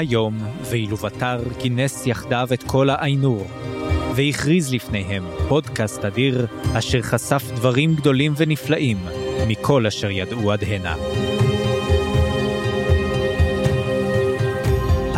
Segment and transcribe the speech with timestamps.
[0.00, 0.38] היום,
[0.70, 3.46] ואילו בתר כינס יחדיו את כל האיינור,
[4.16, 6.46] והכריז לפניהם פודקאסט אדיר,
[6.78, 8.96] אשר חשף דברים גדולים ונפלאים
[9.48, 10.94] מכל אשר ידעו עד הנה.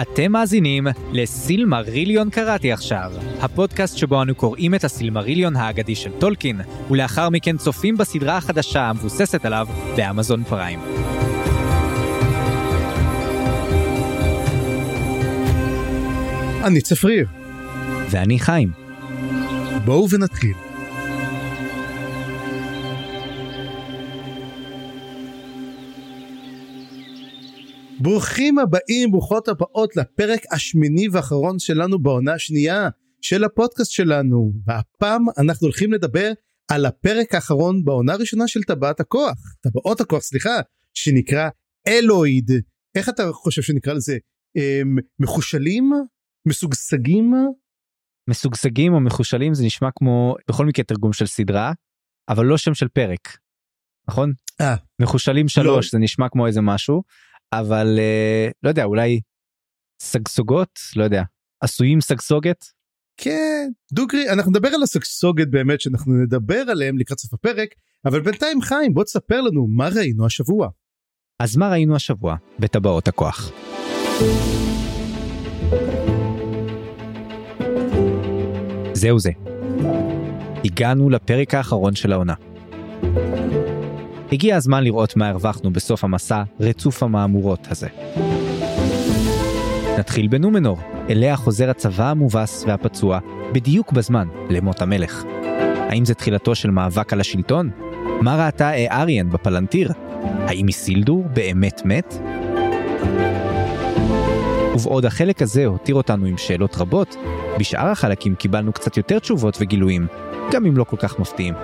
[0.02, 6.60] אתם מאזינים לסילמריליון קראתי עכשיו, הפודקאסט שבו אנו קוראים את הסילמריליון האגדי של טולקין,
[6.91, 10.80] ולאחר מכן צופים בסדרה החדשה המבוססת עליו באמזון פריים.
[16.64, 17.26] אני צפריר.
[18.10, 18.72] ואני חיים.
[19.84, 20.52] בואו ונתחיל.
[28.00, 32.88] ברוכים הבאים, ברוכות הבאות לפרק השמיני והאחרון שלנו בעונה השנייה
[33.20, 34.52] של הפודקאסט שלנו.
[34.66, 36.32] והפעם אנחנו הולכים לדבר
[36.70, 40.60] על הפרק האחרון בעונה הראשונה של טבעת הכוח, טבעות הכוח, סליחה,
[40.94, 41.48] שנקרא
[41.88, 42.50] אלויד.
[42.94, 44.19] איך אתה חושב שנקרא לזה?
[44.56, 45.92] אמ, מחושלים?
[46.46, 47.34] משוגשגים?
[48.30, 51.72] משוגשגים או מחושלים זה נשמע כמו בכל מקרה תרגום של סדרה,
[52.28, 53.38] אבל לא שם של פרק.
[54.08, 54.32] נכון?
[54.60, 54.74] אה.
[55.02, 57.02] מחושלים שלוש זה נשמע כמו איזה משהו,
[57.52, 59.20] אבל אה, לא יודע אולי
[60.02, 61.22] סגסוגות לא יודע
[61.60, 62.64] עשויים סגסוגת.
[63.16, 67.68] כן דוגרי אנחנו נדבר על הסגסוגת באמת שאנחנו נדבר עליהם לקראת סוף הפרק
[68.04, 70.68] אבל בינתיים חיים בוא תספר לנו מה ראינו השבוע.
[71.38, 73.52] אז מה ראינו השבוע בטבעות הכוח.
[79.03, 79.31] זהו זה.
[80.64, 82.34] הגענו לפרק האחרון של העונה.
[84.33, 87.89] הגיע הזמן לראות מה הרווחנו בסוף המסע רצוף המהמורות הזה.
[89.98, 90.78] נתחיל בנומנור,
[91.11, 93.19] אליה חוזר הצבא המובס והפצוע
[93.53, 95.25] בדיוק בזמן למות המלך.
[95.88, 97.71] האם זה תחילתו של מאבק על השלטון?
[98.21, 99.93] מה ראתה אריאן בפלנטיר?
[100.22, 102.19] האם איסילדור באמת מת?
[104.75, 107.16] ובעוד החלק הזה הותיר אותנו עם שאלות רבות,
[107.59, 110.06] בשאר החלקים קיבלנו קצת יותר תשובות וגילויים,
[110.53, 111.55] גם אם לא כל כך מפתיעים.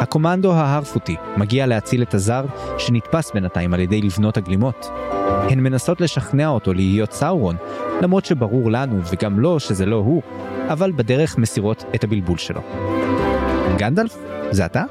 [0.00, 2.44] הקומנדו ההרפוטי מגיע להציל את הזר
[2.78, 4.90] שנתפס בינתיים על ידי לבנות הגלימות.
[5.50, 7.56] הן מנסות לשכנע אותו להיות סאורון,
[8.02, 10.22] למרות שברור לנו וגם לו שזה לא הוא,
[10.68, 12.60] אבל בדרך מסירות את הבלבול שלו.
[13.76, 14.16] גנדלף?
[14.50, 14.84] זה אתה?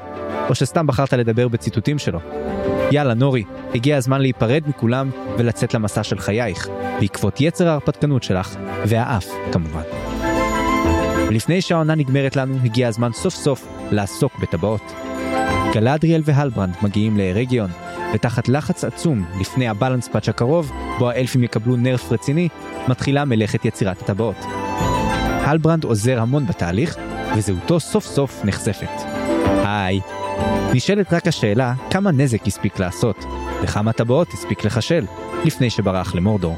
[0.48, 2.20] או שסתם בחרת לדבר בציטוטים שלו?
[2.92, 3.44] יאללה נורי,
[3.74, 6.68] הגיע הזמן להיפרד מכולם ולצאת למסע של חייך,
[7.00, 8.56] בעקבות יצר ההרפתקנות שלך,
[8.86, 9.82] והאף כמובן.
[11.30, 14.92] לפני שהעונה נגמרת לנו, הגיע הזמן סוף סוף לעסוק בטבעות.
[15.72, 17.70] גלדריאל והלברנד מגיעים לארגיון,
[18.14, 22.48] ותחת לחץ עצום לפני הבלנס פאץ' הקרוב, בו האלפים יקבלו נרף רציני,
[22.88, 24.36] מתחילה מלאכת יצירת הטבעות.
[25.44, 26.96] הלברנד עוזר המון בתהליך,
[27.36, 29.27] וזהותו סוף סוף נחשפת.
[29.68, 30.00] היי.
[30.74, 33.16] נשאלת רק השאלה כמה נזק הספיק לעשות,
[33.62, 35.04] וכמה טבעות הספיק לחשל,
[35.44, 36.56] לפני שברח למורדור.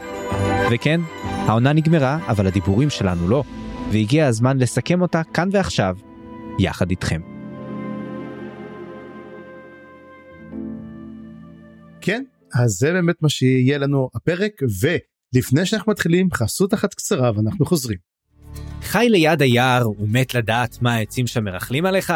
[0.73, 3.45] וכן, העונה נגמרה, אבל הדיבורים שלנו לא,
[3.93, 5.97] והגיע הזמן לסכם אותה כאן ועכשיו,
[6.59, 7.21] יחד איתכם.
[12.01, 12.23] כן,
[12.55, 17.99] אז זה באמת מה שיהיה לנו הפרק, ולפני שאנחנו מתחילים, חסות אחת קצרה ואנחנו חוזרים.
[18.83, 22.13] חי ליד היער ומת לדעת מה העצים שם מרכלים עליך?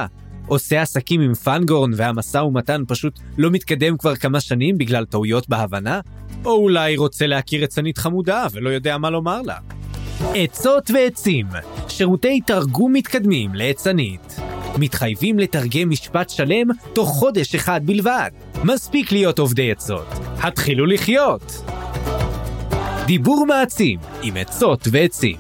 [0.46, 6.00] עושה עסקים עם פנגורן והמשא ומתן פשוט לא מתקדם כבר כמה שנים בגלל טעויות בהבנה?
[6.44, 9.56] או אולי רוצה להכיר עצנית חמודה ולא יודע מה לומר לה?
[10.34, 11.46] עצות ועצים,
[11.88, 14.36] שירותי תרגום מתקדמים לעצנית.
[14.78, 18.30] מתחייבים לתרגם משפט שלם תוך חודש אחד בלבד.
[18.64, 20.06] מספיק להיות עובדי עצות.
[20.42, 21.42] התחילו לחיות!
[23.06, 25.36] דיבור מעצים עם עצות ועצים.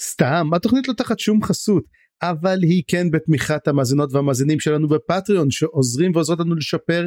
[0.00, 1.84] סתם, התוכנית לא תחת שום חסות,
[2.22, 7.06] אבל היא כן בתמיכת המאזינות והמאזינים שלנו בפטריון שעוזרים ועוזרות לנו לשפר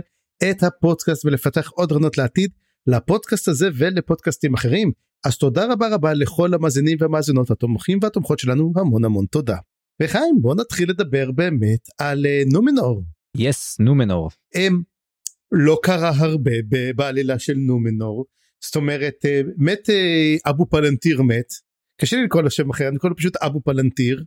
[0.49, 2.51] את הפודקאסט ולפתח עוד רעיונות לעתיד
[2.87, 4.91] לפודקאסט הזה ולפודקאסטים אחרים.
[5.25, 9.57] אז תודה רבה רבה לכל המאזינים והמאזינות התומכים והתומכות שלנו המון המון תודה.
[10.01, 13.03] וחיים בוא נתחיל לדבר באמת על uh, נומנור.
[13.37, 14.29] יס yes, נומנור.
[14.55, 14.73] Um,
[15.51, 16.51] לא קרה הרבה
[16.95, 18.25] בעלילה של נומנור
[18.63, 21.53] זאת אומרת uh, מת uh, אבו פלנטיר מת
[22.01, 24.23] קשה לי לקרוא לו שם אחר אני קורא לו פשוט אבו פלנטיר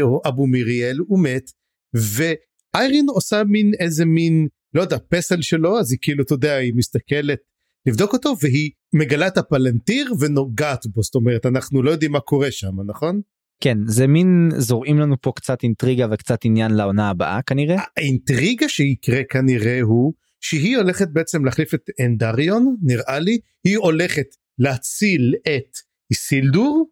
[0.00, 1.50] או אבו מיריאל הוא מת
[1.94, 6.72] ואיירין עושה מין איזה מין לא יודע פסל שלו אז היא כאילו אתה יודע היא
[6.76, 7.38] מסתכלת
[7.86, 12.50] לבדוק אותו והיא מגלה את הפלנטיר ונוגעת בו זאת אומרת אנחנו לא יודעים מה קורה
[12.50, 13.20] שם נכון?
[13.60, 17.82] כן זה מין זורעים לנו פה קצת אינטריגה וקצת עניין לעונה הבאה כנראה.
[17.96, 24.26] האינטריגה שיקרה כנראה הוא שהיא הולכת בעצם להחליף את אנדריון נראה לי היא הולכת
[24.58, 25.78] להציל את
[26.10, 26.90] איסילדור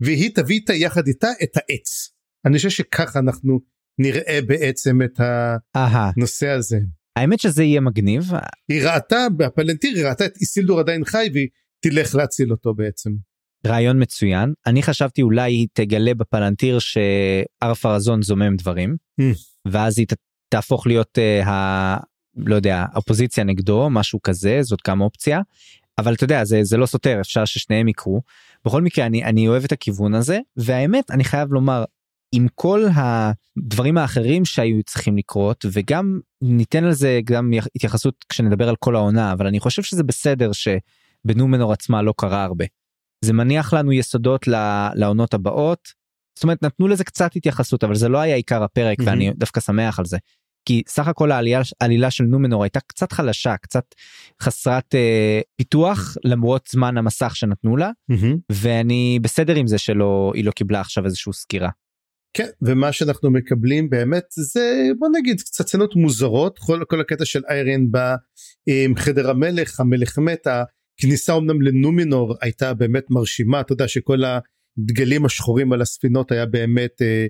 [0.00, 2.10] והיא תביא איתה יחד איתה את העץ.
[2.46, 3.60] אני חושב שככה אנחנו
[3.98, 5.20] נראה בעצם את
[5.74, 6.78] הנושא הזה.
[7.16, 8.22] האמת שזה יהיה מגניב.
[8.68, 11.48] היא ראתה בפלנטיר היא ראתה את איסילדור עדיין חי והיא
[11.80, 13.10] תלך להציל אותו בעצם.
[13.66, 19.24] רעיון מצוין אני חשבתי אולי היא תגלה בפלנטיר שארפרזון זומם דברים Mm.
[19.70, 20.14] ואז היא ת-
[20.48, 21.96] תהפוך להיות uh, ה...
[22.36, 25.40] לא יודע אופוזיציה נגדו משהו כזה זאת גם אופציה.
[25.98, 28.20] אבל אתה יודע זה זה לא סותר אפשר ששניהם יקרו.
[28.64, 31.84] בכל מקרה אני אני אוהב את הכיוון הזה והאמת אני חייב לומר
[32.32, 38.76] עם כל הדברים האחרים שהיו צריכים לקרות וגם ניתן על זה גם התייחסות כשנדבר על
[38.76, 42.64] כל העונה אבל אני חושב שזה בסדר שבנומנור עצמה לא קרה הרבה.
[43.24, 44.48] זה מניח לנו יסודות
[44.94, 45.88] לעונות הבאות.
[46.34, 49.10] זאת אומרת נתנו לזה קצת התייחסות אבל זה לא היה עיקר הפרק מהמם.
[49.10, 50.18] ואני דווקא שמח על זה.
[50.64, 53.84] כי סך הכל העלייה, העלילה של נומנור הייתה קצת חלשה קצת
[54.42, 57.90] חסרת אה, פיתוח למרות זמן המסך שנתנו לה
[58.52, 61.70] ואני בסדר עם זה שלא היא לא קיבלה עכשיו איזושהי סקירה.
[62.36, 67.42] כן ומה שאנחנו מקבלים באמת זה בוא נגיד קצת סצנות מוזרות כל, כל הקטע של
[67.48, 67.86] איירן
[68.94, 75.72] בחדר המלך המלך מת הכניסה אמנם לנומינור הייתה באמת מרשימה אתה יודע שכל הדגלים השחורים
[75.72, 77.26] על הספינות היה באמת אה,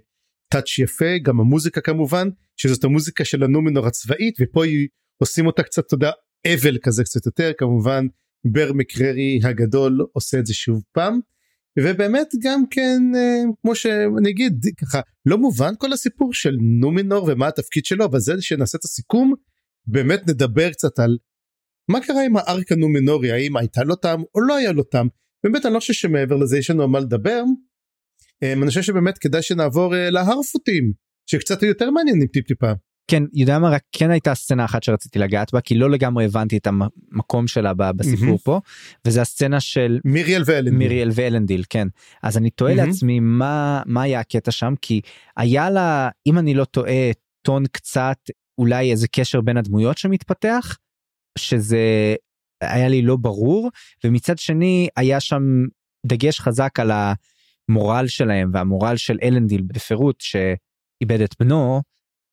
[0.52, 4.88] טאץ' יפה גם המוזיקה כמובן שזאת המוזיקה של הנומינור הצבאית ופה היא
[5.18, 6.10] עושים אותה קצת אתה יודע
[6.46, 8.06] אבל כזה קצת יותר כמובן
[8.44, 11.20] בר מקררי הגדול עושה את זה שוב פעם.
[11.78, 17.48] ובאמת גם כן אה, כמו שאני אגיד ככה לא מובן כל הסיפור של נומינור ומה
[17.48, 19.34] התפקיד שלו אבל זה שנעשה את הסיכום
[19.86, 21.18] באמת נדבר קצת על
[21.88, 25.08] מה קרה עם הארק הנומינורי האם הייתה לו טעם או לא היה לו טעם
[25.44, 27.42] באמת אני לא חושב שמעבר לזה יש לנו על מה לדבר.
[28.42, 30.92] אה, אני חושב שבאמת כדאי שנעבור אה, להרפוטים
[31.30, 32.72] שקצת יותר מעניינים טיפ טיפה.
[33.10, 36.56] כן יודע מה רק כן הייתה סצנה אחת שרציתי לגעת בה כי לא לגמרי הבנתי
[36.56, 38.38] את המקום שלה בסיפור מהמם.
[38.38, 38.60] פה
[39.06, 40.74] וזה הסצנה של מיריאל ואלן.
[40.74, 41.88] מיריאל ואלנדיל כן
[42.22, 42.88] אז אני תוהה מהמם.
[42.88, 45.00] לעצמי מה מה היה הקטע שם כי
[45.36, 47.10] היה לה אם אני לא טועה
[47.42, 48.18] טון קצת
[48.58, 50.76] אולי איזה קשר בין הדמויות שמתפתח
[51.38, 52.14] שזה
[52.60, 53.70] היה לי לא ברור
[54.04, 55.42] ומצד שני היה שם
[56.06, 56.90] דגש חזק על
[57.70, 61.80] המורל שלהם והמורל של אלנדיל בפירוט שאיבד את בנו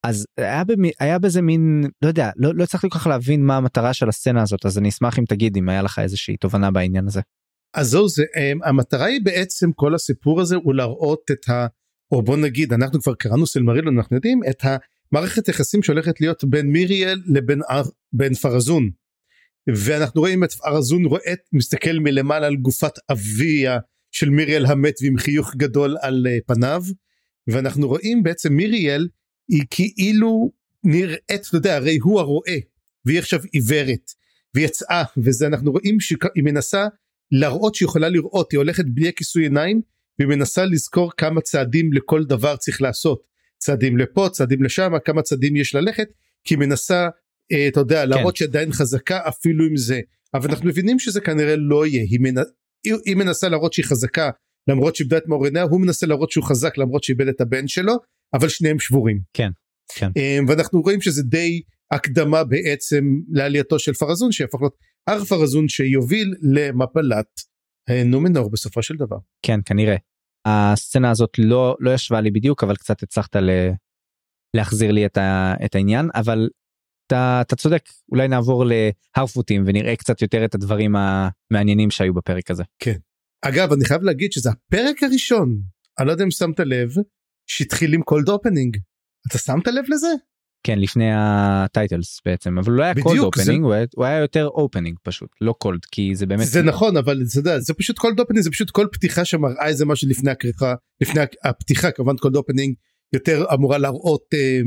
[0.06, 3.58] אז היה, במי, היה בזה מין לא יודע לא, לא הצלחתי כל כך להבין מה
[3.58, 7.08] המטרה של הסצנה הזאת אז אני אשמח אם תגיד אם היה לך איזושהי תובנה בעניין
[7.08, 7.22] הזה.
[7.74, 11.68] אז זהו זה um, המטרה היא בעצם כל הסיפור הזה הוא להראות את ה...
[12.12, 14.64] או בוא נגיד אנחנו כבר קראנו סלמרילון אנחנו יודעים את
[15.12, 18.90] המערכת יחסים שהולכת להיות בין מיריאל לבין אר- בין פרזון.
[19.76, 23.78] ואנחנו רואים את פרזון רואה מסתכל מלמעלה על גופת אביה
[24.18, 26.84] של מיריאל המת ועם חיוך גדול על uh, פניו
[27.48, 29.08] ואנחנו רואים בעצם מיריאל
[29.48, 30.52] היא כאילו
[30.84, 32.58] נראית אתה יודע הרי הוא הרואה
[33.06, 34.12] והיא עכשיו עיוורת
[34.56, 36.86] ויצאה וזה אנחנו רואים שהיא מנסה
[37.32, 39.82] להראות שהיא יכולה לראות היא הולכת בלי הכיסוי עיניים
[40.20, 43.22] והיא מנסה לזכור כמה צעדים לכל דבר צריך לעשות.
[43.58, 46.08] צעדים לפה צעדים לשם כמה צעדים יש ללכת
[46.44, 47.08] כי היא מנסה
[47.52, 50.00] אה, אתה יודע להראות שעדיין חזקה אפילו עם זה.
[50.34, 52.04] אבל אנחנו מבינים שזה כנראה לא יהיה.
[52.04, 52.36] היא, מנ...
[52.86, 54.30] היא, היא מנסה להראות שהיא חזקה
[54.70, 57.94] למרות שאיבדה את מאור עיניה הוא מנסה להראות שהוא חזק למרות שאיבד את הבן שלו
[58.34, 59.20] אבל שניהם שבורים.
[59.34, 59.50] כן,
[59.96, 60.12] כן.
[60.18, 64.76] אה, ואנחנו רואים שזה די הקדמה בעצם לעלייתו של פרזון שיהפוך להיות
[65.08, 67.28] הר פרזון שיוביל למפלת
[67.90, 69.18] אה, נומנור בסופו של דבר.
[69.42, 69.96] כן כנראה.
[70.46, 73.50] הסצנה הזאת לא לא ישבה לי בדיוק אבל קצת הצלחת ל...
[74.54, 75.54] להחזיר לי את, ה...
[75.66, 76.50] את העניין אבל
[77.08, 78.64] אתה, אתה צודק אולי נעבור
[79.18, 82.64] להארפוטים ונראה קצת יותר את הדברים המעניינים שהיו בפרק הזה.
[83.42, 85.60] אגב אני חייב להגיד שזה הפרק הראשון
[86.00, 86.90] אני לא יודע אם שמת לב
[87.50, 88.78] שהתחיל עם cold opening
[89.28, 90.08] אתה שמת לב לזה?
[90.64, 94.48] כן לפני ה titles בעצם אבל לא היה cold בדיוק, זה- opening הוא היה- יותר
[94.48, 98.20] opening פשוט לא cold כי זה באמת זה נכון אבל אתה יודע זה פשוט cold
[98.20, 102.76] opening זה פשוט כל פתיחה שמראה איזה משהו לפני הכריכה לפני הפתיחה כמובן cold opening
[103.14, 104.60] יותר אמורה להראות אה,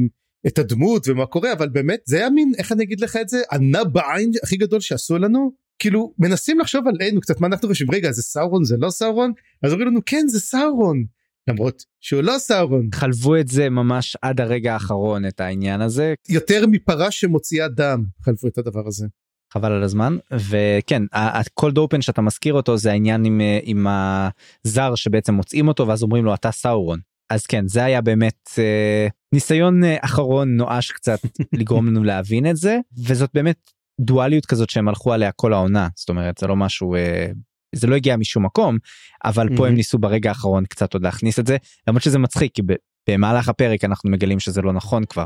[0.47, 3.43] את הדמות ומה קורה אבל באמת זה היה מין איך אני אגיד לך את זה?
[3.53, 5.53] אנה באן הכי גדול שעשו לנו?
[5.79, 7.91] כאילו מנסים לחשוב עלינו קצת מה אנחנו חושבים?
[7.91, 9.33] רגע זה סאורון זה לא סאורון?
[9.63, 11.05] אז אומרים לנו כן זה סאורון!
[11.49, 12.89] למרות שהוא לא סאורון.
[12.95, 16.15] חלבו את זה ממש עד הרגע האחרון את העניין הזה.
[16.29, 19.07] יותר מפרה שמוציאה דם חלבו את הדבר הזה.
[19.53, 20.17] חבל על הזמן.
[20.33, 25.89] וכן ה cold open שאתה מזכיר אותו זה העניין עם עם הזר שבעצם מוצאים אותו
[25.89, 27.01] ואז אומרים לו אתה סאורון.
[27.31, 31.19] אז כן זה היה באמת אה, ניסיון אה, אחרון נואש קצת
[31.59, 33.71] לגרום לנו להבין את זה וזאת באמת
[34.01, 37.27] דואליות כזאת שהם הלכו עליה כל העונה זאת אומרת זה לא משהו אה,
[37.75, 38.79] זה לא הגיע משום מקום
[39.25, 39.69] אבל פה.
[39.69, 41.57] הם ניסו ברגע האחרון קצת עוד להכניס את זה
[41.89, 42.63] למרות שזה מצחיק כי
[43.09, 45.25] במהלך הפרק אנחנו מגלים שזה לא נכון כבר.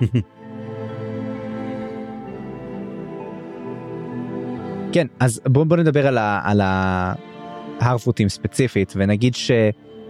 [4.92, 6.40] כן אז בוא בוא נדבר על ה...
[6.44, 6.60] על
[7.80, 9.34] ההארפוטים ספציפית ונגיד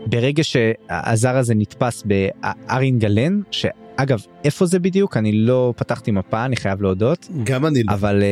[0.06, 3.66] שברגע שהזר הזה נתפס בארין גלן ש...
[4.00, 7.92] אגב איפה זה בדיוק אני לא פתחתי מפה אני חייב להודות גם אני לא.
[7.92, 8.22] אבל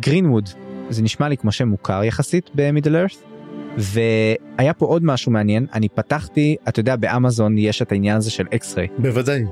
[0.00, 0.52] גרינווד uh,
[0.90, 3.16] זה נשמע לי כמו שם מוכר יחסית במידל ארת.
[3.76, 8.46] והיה פה עוד משהו מעניין אני פתחתי אתה יודע באמזון יש את העניין הזה של
[8.54, 9.44] X-Ray בוודאי.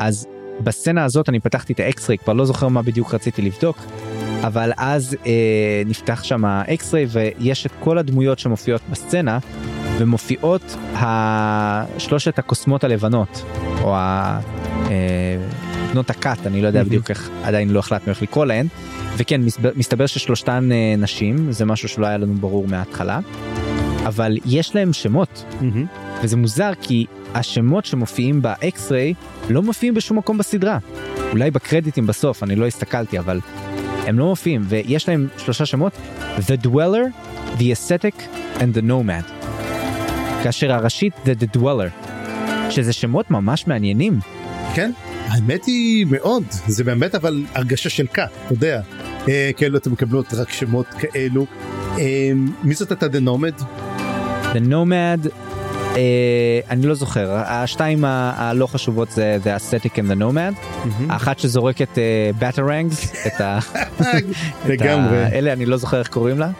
[0.00, 0.26] אז
[0.60, 3.76] בסצנה הזאת אני פתחתי את ה X-Ray כבר לא זוכר מה בדיוק רציתי לבדוק
[4.42, 9.38] אבל אז אה, נפתח שם ה X-Ray ויש את כל הדמויות שמופיעות בסצנה
[9.98, 10.76] ומופיעות
[11.98, 13.44] שלושת הקוסמות הלבנות
[13.82, 13.94] או.
[13.94, 14.38] אה,
[15.94, 18.66] בנות הכת אני לא יודע בדיוק איך עדיין לא החלטנו איך לקרוא להן
[19.16, 19.40] וכן
[19.76, 23.20] מסתבר ששלושתן אה, נשים זה משהו שלא היה לנו ברור מההתחלה
[24.06, 25.44] אבל יש להם שמות
[26.22, 29.14] וזה מוזר כי השמות שמופיעים ב X-Ray
[29.50, 30.78] לא מופיעים בשום מקום בסדרה
[31.32, 33.40] אולי בקרדיטים בסוף אני לא הסתכלתי אבל
[34.06, 35.92] הם לא מופיעים ויש להם שלושה שמות
[36.38, 38.20] The Dweller, The Ascetic
[38.58, 39.44] and The Nomad.
[40.44, 42.10] כאשר הראשית זה The Dweller
[42.70, 44.18] שזה שמות ממש מעניינים.
[44.74, 44.90] כן
[45.28, 48.80] האמת היא מאוד זה באמת אבל הרגשה של כת אתה יודע
[49.28, 51.46] אה, כאילו אתם מקבלות רק שמות כאלו
[51.98, 52.32] אה,
[52.62, 53.62] מי זאת הייתה The Nomad?
[54.52, 55.28] The Nomad
[55.96, 60.88] אה, אני לא זוכר השתיים הלא חשובות זה The Aesthetic and The Nomad mm-hmm.
[61.08, 61.98] האחת שזורקת
[62.38, 63.58] בטרנגס uh, את, ה...
[64.80, 65.28] ה...
[65.32, 66.50] אלה אני לא זוכר איך קוראים לה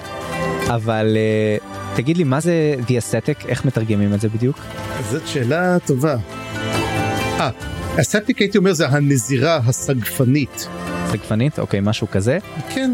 [0.69, 1.17] אבל
[1.61, 4.59] uh, תגיד לי מה זה The Aesthetic איך מתרגמים את זה בדיוק?
[5.11, 6.17] זאת שאלה טובה.
[7.41, 7.51] אה,
[8.01, 10.69] אסתטיק הייתי אומר זה הנזירה הסגפנית.
[11.11, 12.39] סגפנית אוקיי משהו כזה
[12.75, 12.91] כן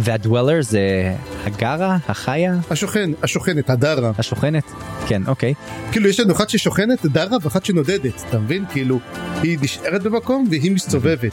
[0.00, 2.54] והדוולר זה הגרה החיה?
[2.70, 4.12] השוכן השוכנת הדרה.
[4.18, 4.72] השוכנת?
[5.08, 5.54] כן אוקיי.
[5.92, 8.64] כאילו יש לנו אחת ששוכנת דרה ואחת שנודדת אתה מבין?
[8.72, 9.00] כאילו
[9.42, 11.32] היא נשארת במקום והיא מסתובבת.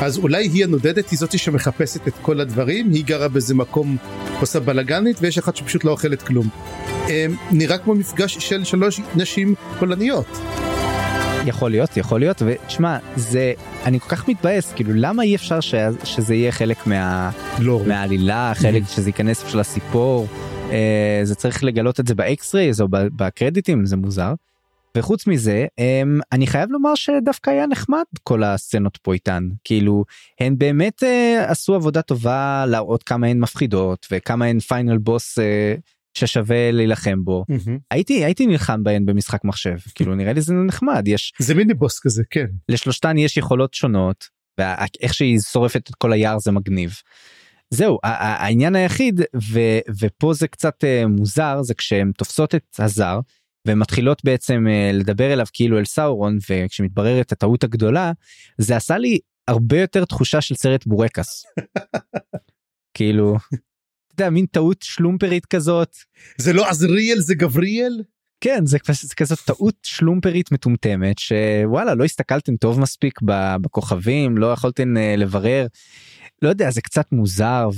[0.00, 3.96] אז אולי היא הנודדת היא זאתי שמחפשת את כל הדברים היא גרה באיזה מקום
[4.40, 6.48] עושה בלאגנית ויש אחת שפשוט לא אוכלת כלום.
[7.08, 10.38] אמ, נראה כמו מפגש של שלוש נשים פולניות.
[11.46, 13.52] יכול להיות יכול להיות ותשמע זה
[13.84, 15.74] אני כל כך מתבאס כאילו למה אי אפשר ש...
[16.04, 17.30] שזה יהיה חלק מה...
[17.58, 17.80] לא.
[17.86, 20.26] מהעלילה חלק שזה ייכנס של הסיפור
[20.70, 24.34] אה, זה צריך לגלות את זה ב X-Rays או בקרדיטים זה מוזר.
[24.96, 30.04] וחוץ מזה אה, אני חייב לומר שדווקא היה נחמד כל הסצנות פה איתן כאילו
[30.40, 35.74] הן באמת אה, עשו עבודה טובה להראות כמה הן מפחידות וכמה הן final boss אה,
[36.14, 37.70] ששווה להילחם בו mm-hmm.
[37.90, 42.00] הייתי הייתי נלחם בהן במשחק מחשב כאילו נראה לי זה נחמד יש זה mini boss
[42.00, 44.28] כזה כן לשלושתן יש יכולות שונות
[44.58, 46.94] ואיך שהיא שורפת את כל היער זה מגניב.
[47.70, 49.60] זהו העניין היחיד ו,
[50.00, 53.20] ופה זה קצת uh, מוזר זה כשהן תופסות את הזר
[53.68, 58.12] ומתחילות בעצם uh, לדבר אליו כאילו אל סאורון וכשמתבררת הטעות הגדולה
[58.58, 61.44] זה עשה לי הרבה יותר תחושה של סרט בורקס.
[62.96, 63.36] כאילו
[64.14, 65.96] אתה יודע, מין טעות שלומפרית כזאת.
[66.38, 68.02] זה לא עזריאל זה גבריאל?
[68.40, 73.18] כן זה, זה כזאת טעות שלומפרית מטומטמת שוואלה לא הסתכלתם טוב מספיק
[73.60, 75.66] בכוכבים לא יכולתם אה, לברר.
[76.42, 77.68] לא יודע זה קצת מוזר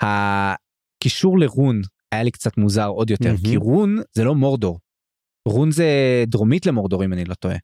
[0.00, 1.80] והקישור לרון
[2.12, 3.48] היה לי קצת מוזר עוד יותר mm-hmm.
[3.48, 4.78] כי רון זה לא מורדור.
[5.48, 5.88] רון זה
[6.26, 7.56] דרומית למורדור אם אני לא טועה.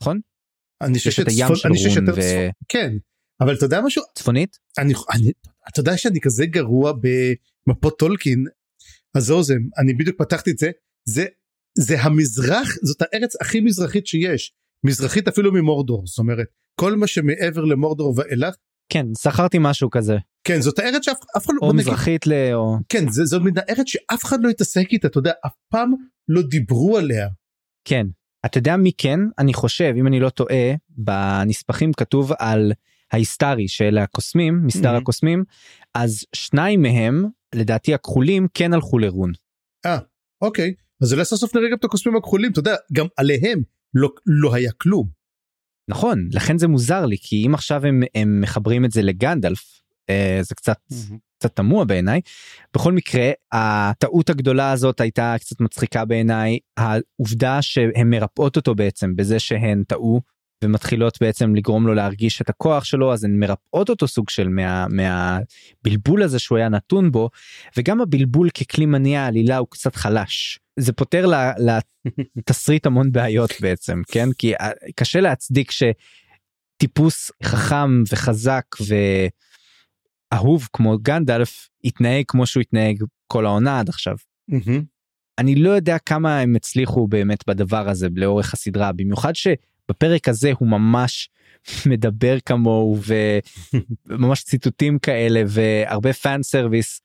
[0.00, 0.20] נכון?
[0.80, 2.20] אני חושב שצפון, ו...
[2.68, 2.92] כן
[3.42, 4.02] אבל אתה יודע משהו?
[4.14, 4.58] צפונית?
[4.78, 5.32] אני, אני
[5.68, 6.92] אתה יודע שאני כזה גרוע
[7.66, 8.44] במפות טולקין?
[9.14, 10.70] אז זהו זה אני בדיוק פתחתי את זה.
[11.04, 11.24] זה
[11.78, 14.52] זה המזרח זאת הארץ הכי מזרחית שיש.
[14.84, 16.46] מזרחית אפילו ממורדור זאת אומרת
[16.80, 18.54] כל מה שמעבר למורדור ואילך
[18.92, 20.16] כן זכרתי משהו כזה.
[20.44, 22.32] כן זאת הארץ שאף אחד לא או מזרחית ל...
[22.54, 22.76] או...
[22.88, 25.92] כן זה, זאת מין הארץ שאף אחד לא התעסק איתה אתה יודע אף פעם
[26.28, 27.28] לא דיברו עליה.
[27.84, 28.06] כן.
[28.46, 29.20] אתה יודע מי כן?
[29.38, 32.72] אני חושב אם אני לא טועה בנספחים כתוב על
[33.12, 34.98] ההיסטרי של הקוסמים מסדר mm-hmm.
[34.98, 35.44] הקוסמים
[35.94, 39.32] אז שניים מהם לדעתי הכחולים כן הלכו לרון.
[39.86, 39.98] אה
[40.42, 43.62] אוקיי אז אולי סוף סוף נראה גם את הקוסמים הכחולים אתה יודע גם עליהם
[43.94, 45.08] לא לא היה כלום.
[45.90, 50.38] נכון לכן זה מוזר לי כי אם עכשיו הם, הם מחברים את זה לגנדלף אה,
[50.42, 51.14] זה קצת mm-hmm.
[51.38, 52.20] קצת תמוה בעיניי
[52.74, 59.38] בכל מקרה הטעות הגדולה הזאת הייתה קצת מצחיקה בעיניי העובדה שהן מרפאות אותו בעצם בזה
[59.38, 60.20] שהן טעו
[60.62, 64.86] ומתחילות בעצם לגרום לו להרגיש את הכוח שלו אז הן מרפאות אותו סוג של מה,
[64.88, 67.30] מהבלבול הזה שהוא היה נתון בו
[67.76, 70.58] וגם הבלבול ככלי מניע עלילה הוא קצת חלש.
[70.78, 71.26] זה פותר
[72.36, 74.28] לתסריט המון בעיות בעצם כן?
[74.38, 78.64] כי אה, קשה להצדיק שטיפוס חכם וחזק
[80.32, 84.16] ואהוב כמו גנדלף יתנהג כמו שהוא התנהג כל העונה עד עכשיו.
[85.38, 89.46] אני לא יודע כמה הם הצליחו באמת בדבר הזה לאורך הסדרה במיוחד ש...
[89.92, 91.30] בפרק הזה הוא ממש
[91.90, 92.98] מדבר כמוהו
[94.08, 97.00] וממש ציטוטים כאלה והרבה fan service.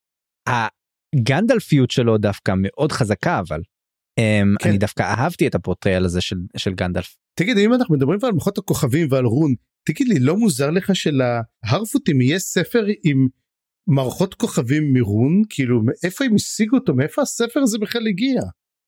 [0.48, 4.24] הגנדלפיות שלו דווקא מאוד חזקה אבל um,
[4.60, 4.70] כן.
[4.70, 7.18] אני דווקא אהבתי את ה portrayal הזה של, של גנדלף.
[7.40, 9.54] תגיד אם אנחנו מדברים על מפות הכוכבים ועל רון
[9.88, 13.28] תגיד לי לא מוזר לך שלהארפוטים יהיה ספר עם
[13.88, 18.42] מערכות כוכבים מרון כאילו מאיפה הם השיגו אותו מאיפה הספר הזה בכלל הגיע.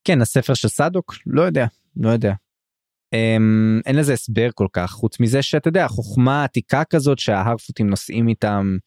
[0.03, 1.65] כן הספר של סדוק לא יודע
[1.98, 2.34] לא יודע.
[3.15, 8.27] Um, אין לזה הסבר כל כך חוץ מזה שאתה יודע חוכמה עתיקה כזאת שההארפוטים נושאים
[8.27, 8.77] איתם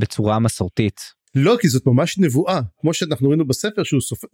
[0.00, 1.00] בצורה מסורתית.
[1.34, 2.60] לא כי זאת ממש נבואה.
[2.80, 4.24] כמו שאנחנו ראינו בספר שהוא סופ...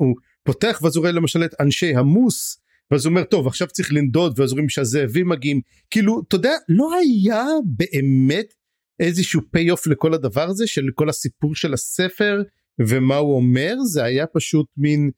[0.44, 4.38] פותח ואז הוא רואה למשל את אנשי המוס ואז הוא אומר טוב עכשיו צריך לנדוד
[4.38, 5.61] ואז רואים שהזאבים מגיעים.
[5.90, 7.44] כאילו אתה יודע לא היה
[7.76, 8.54] באמת
[9.00, 12.42] איזשהו פי אוף לכל הדבר הזה של כל הסיפור של הספר
[12.88, 13.75] ומה הוא אומר?
[13.85, 15.11] זה היה פשוט מין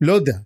[0.00, 0.36] לא יודע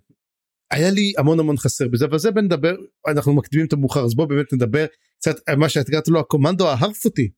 [0.71, 2.75] היה לי המון המון חסר בזה אבל זה בנדבר
[3.07, 4.85] אנחנו מקדימים את המאוחר אז בוא באמת נדבר
[5.19, 7.29] קצת על מה שאת קראת לו הקומנדו ההרפותי.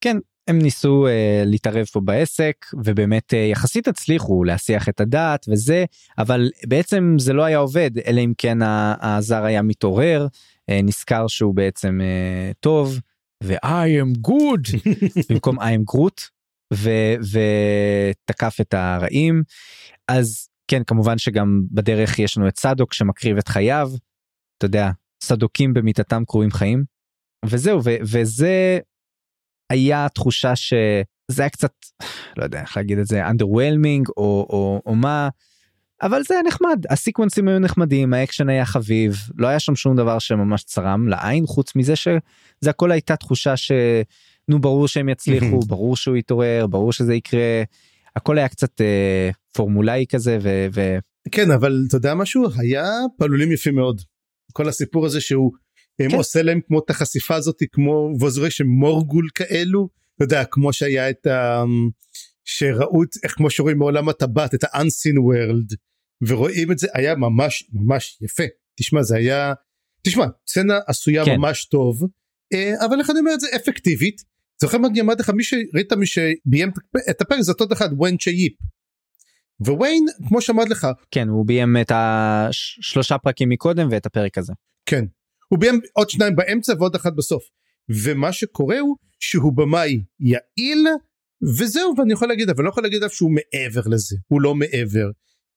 [0.00, 0.16] כן
[0.48, 1.10] הם ניסו uh,
[1.46, 5.84] להתערב פה בעסק ובאמת uh, יחסית הצליחו להסיח את הדעת וזה
[6.18, 8.58] אבל בעצם זה לא היה עובד אלא אם כן
[9.00, 10.26] הזר היה מתעורר
[10.70, 12.98] uh, נזכר שהוא בעצם uh, טוב
[13.44, 14.92] ו-I am good
[15.30, 16.28] במקום I am groot
[17.22, 19.42] ותקף את הרעים
[20.08, 23.90] אז כן כמובן שגם בדרך יש לנו את סדוק שמקריב את חייו.
[24.58, 24.90] אתה יודע
[25.22, 26.84] סדוקים במיטתם קרויים חיים.
[27.44, 28.78] וזהו ו- וזה
[29.70, 31.72] היה תחושה שזה היה קצת
[32.36, 35.28] לא יודע איך להגיד את זה underwhelming או, או, או מה
[36.02, 36.84] אבל זה היה נחמד.
[36.90, 41.46] ה sequenceים היו נחמדים האקשן היה חביב לא היה שם שום דבר שממש צרם לעין
[41.46, 47.14] חוץ מזה שזה הכל הייתה תחושה שנו ברור שהם יצליחו ברור שהוא יתעורר ברור שזה
[47.14, 47.62] יקרה
[48.16, 50.98] הכל היה קצת אה, formulaic כזה ו, ו...
[51.30, 52.44] כן אבל אתה יודע משהו?
[52.56, 52.84] היה
[53.18, 54.00] פעלולים יפים מאוד.
[54.52, 55.52] כל הסיפור הזה שהוא
[55.98, 56.16] כן.
[56.16, 59.88] עושה להם כמו את החשיפה הזאת כמו ווזרי שמורגול כאלו.
[60.16, 61.64] אתה יודע כמו שהיה את ה...
[62.44, 65.76] שראו את איך כמו שרואים מעולם הטבעת את ה-unseen world
[66.28, 68.44] ורואים את זה היה ממש ממש יפה.
[68.80, 69.54] תשמע זה היה
[70.06, 71.36] תשמע סצנה עשויה כן.
[71.36, 72.02] ממש טוב
[72.54, 73.46] אה, אבל איך אני אומר את זה?
[73.56, 74.22] אפקטיבית
[74.60, 75.30] זוכר מה אני אמרתי לך?
[75.30, 76.70] מי שראית מי שביים
[77.10, 78.52] את הפרק זה אותו אחד וויין צ'ה ייפ.
[79.60, 84.52] וויין כמו שאמרתי לך כן הוא ביים את השלושה פרקים מקודם ואת הפרק הזה.
[84.86, 85.04] כן.
[85.48, 87.42] הוא ביים עוד שניים באמצע ועוד אחד בסוף.
[88.04, 90.86] ומה שקורה הוא שהוא במאי יעיל
[91.58, 94.16] וזהו ואני יכול להגיד אבל לא יכול להגיד אף שהוא מעבר לזה.
[94.28, 95.10] הוא לא מעבר.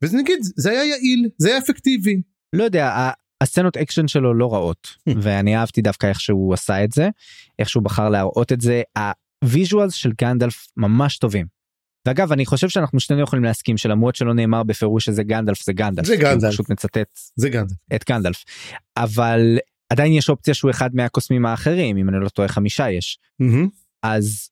[0.04, 2.22] וזה נגיד זה היה יעיל זה היה אפקטיבי.
[2.54, 4.88] לא יודע הסצנות אקשן שלו לא רעות
[5.22, 7.10] ואני אהבתי דווקא איך שהוא עשה את זה
[7.60, 8.82] איך שהוא בחר להראות את זה.
[9.44, 11.46] ה visuals של גנדלף ממש טובים.
[12.08, 16.06] ואגב אני חושב שאנחנו שנינו יכולים להסכים שלמרות שלא נאמר בפירוש שזה גנדלף זה גנדלף.
[16.06, 16.54] זה גנדלף.
[16.54, 17.78] פשוט מצטט זה גנדלף.
[17.96, 18.44] את גנדלף.
[18.98, 19.58] אבל
[19.90, 23.20] עדיין יש אופציה שהוא אחד מהקוסמים האחרים אם אני לא טועה חמישה יש.
[24.04, 24.50] אז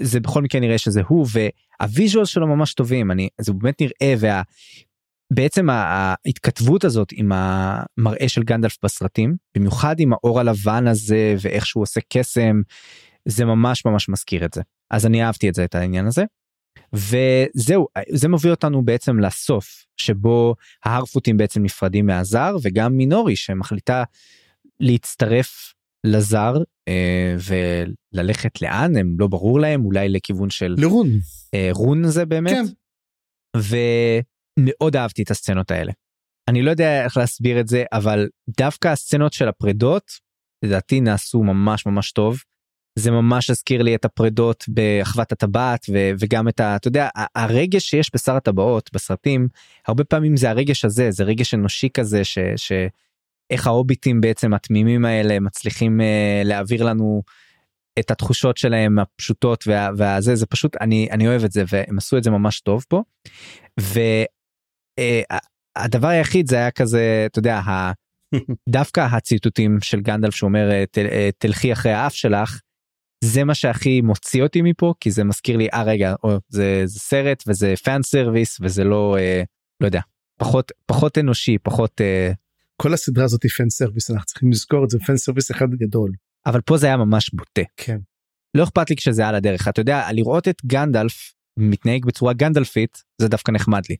[0.00, 3.10] זה בכל מקרה נראה שזה הוא וה visual שלו ממש טובים.
[3.10, 4.42] אני זה באמת נראה וה...
[5.34, 11.82] בעצם ההתכתבות הזאת עם המראה של גנדלף בסרטים במיוחד עם האור הלבן הזה ואיך שהוא
[11.82, 12.60] עושה קסם
[13.28, 16.24] זה ממש ממש מזכיר את זה אז אני אהבתי את זה את העניין הזה.
[16.92, 24.04] וזהו זה מביא אותנו בעצם לסוף שבו ההרפוטים בעצם נפרדים מהזר וגם מינורי שמחליטה
[24.80, 26.54] להצטרף לזר
[26.88, 27.36] אה,
[28.14, 31.08] וללכת לאן הם לא ברור להם אולי לכיוון של לרון
[31.54, 32.52] אה, רון זה באמת.
[32.52, 32.64] כן.
[34.58, 35.92] ומאוד אהבתי את הסצנות האלה.
[36.48, 40.10] אני לא יודע איך להסביר את זה אבל דווקא הסצנות של הפרדות
[40.64, 42.38] לדעתי נעשו ממש ממש טוב.
[42.98, 46.76] זה ממש הזכיר לי את הפרדות באחוות הטבעת ו- וגם את ה...
[46.76, 49.48] אתה יודע הרגש שיש בשר הטבעות בסרטים
[49.88, 52.38] הרבה פעמים זה הרגש הזה זה רגש אנושי כזה ש...
[52.56, 52.72] ש-
[53.50, 56.04] איך ההוביטים בעצם התמימים האלה מצליחים uh,
[56.44, 57.22] להעביר לנו
[57.98, 62.18] את התחושות שלהם הפשוטות וה, והזה זה פשוט אני אני אוהב את זה והם עשו
[62.18, 63.02] את זה ממש טוב פה.
[65.00, 67.60] והדבר uh, היחיד זה היה כזה אתה יודע
[68.68, 70.98] דווקא הציטוטים של גנדלף שאומר אה, ת,
[71.38, 72.60] תלכי אחרי האף שלך.
[73.24, 76.98] זה מה שהכי מוציא אותי מפה כי זה מזכיר לי אה רגע או, זה, זה
[76.98, 79.42] סרט וזה fan service וזה לא אה,
[79.80, 80.00] לא יודע
[80.38, 82.32] פחות פחות אנושי פחות אה,
[82.82, 86.12] כל הסדרה הזאת היא fan service אנחנו צריכים לזכור את זה fan service אחד גדול.
[86.46, 87.62] אבל פה זה היה ממש בוטה.
[87.76, 87.98] כן.
[88.56, 93.28] לא אכפת לי כשזה על הדרך אתה יודע לראות את גנדלף מתנהג בצורה גנדלפית זה
[93.28, 93.96] דווקא נחמד לי.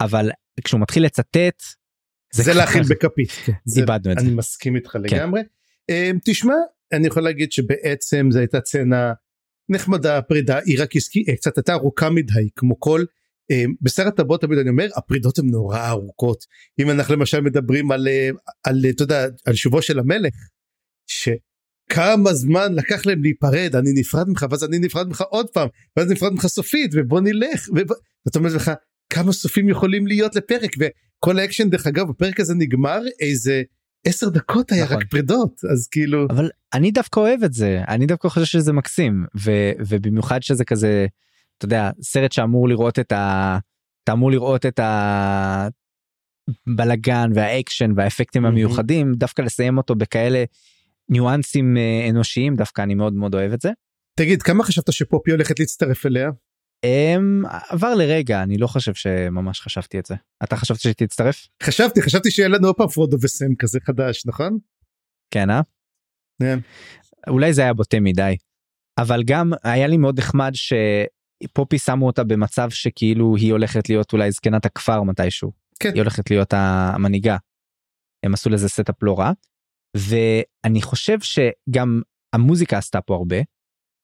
[0.00, 0.30] אבל
[0.64, 1.62] כשהוא מתחיל לצטט
[2.34, 3.30] זה, זה להכיל בכפית.
[3.30, 3.52] כן.
[3.76, 4.26] איבדנו את זה.
[4.26, 5.02] אני מסכים איתך כן.
[5.02, 5.40] לגמרי.
[5.88, 6.54] אמ, תשמע
[6.92, 9.12] אני יכול להגיד שבעצם זו הייתה צנה
[9.68, 10.90] נחמדה פרידה היא רק
[11.28, 13.04] אה, קצת הייתה ארוכה מדי כמו כל
[13.50, 16.44] אה, בסרט הבאות תמיד אני אומר הפרידות הן נורא ארוכות
[16.80, 18.30] אם אנחנו למשל מדברים על אה,
[18.64, 20.34] על אתה יודע על שובו של המלך
[21.06, 26.10] שכמה זמן לקח להם להיפרד אני נפרד ממך ואז אני נפרד ממך עוד פעם ואז
[26.10, 28.70] נפרד ממך סופית ובוא נלך ואתה אומר לך
[29.10, 33.62] כמה סופים יכולים להיות לפרק וכל האקשן דרך אגב הפרק הזה נגמר איזה
[34.06, 34.96] עשר דקות היה נכון.
[34.96, 39.24] רק פרידות אז כאילו אבל אני דווקא אוהב את זה אני דווקא חושב שזה מקסים
[39.44, 41.06] ו, ובמיוחד שזה כזה
[41.58, 43.58] אתה יודע סרט שאמור לראות את ה...
[44.04, 44.80] אתה אמור לראות את
[46.66, 48.54] הבלגן והאקשן והאפקטים מהמם.
[48.54, 50.44] המיוחדים דווקא לסיים אותו בכאלה
[51.08, 53.70] ניואנסים אה, אנושיים דווקא אני מאוד מאוד אוהב את זה.
[54.18, 56.30] תגיד כמה חשבת שפופי הולכת להצטרף אליה
[57.68, 60.14] עבר לרגע אני לא חושב שממש חשבתי את זה
[60.44, 64.58] אתה חשבת שתצטרף חשבתי חשבתי שיהיה לנו עוד פעם פרודו וסם כזה חדש נכון.
[65.30, 65.60] כן אה?
[66.42, 66.58] כן.
[67.28, 68.36] אולי זה היה בוטה מדי
[68.98, 74.32] אבל גם היה לי מאוד נחמד שפופי שמו אותה במצב שכאילו היא הולכת להיות אולי
[74.32, 75.90] זקנת הכפר מתישהו כן.
[75.94, 77.36] היא הולכת להיות המנהיגה.
[78.26, 79.32] הם עשו לזה setup לא רע
[79.96, 83.36] ואני חושב שגם המוזיקה עשתה פה הרבה.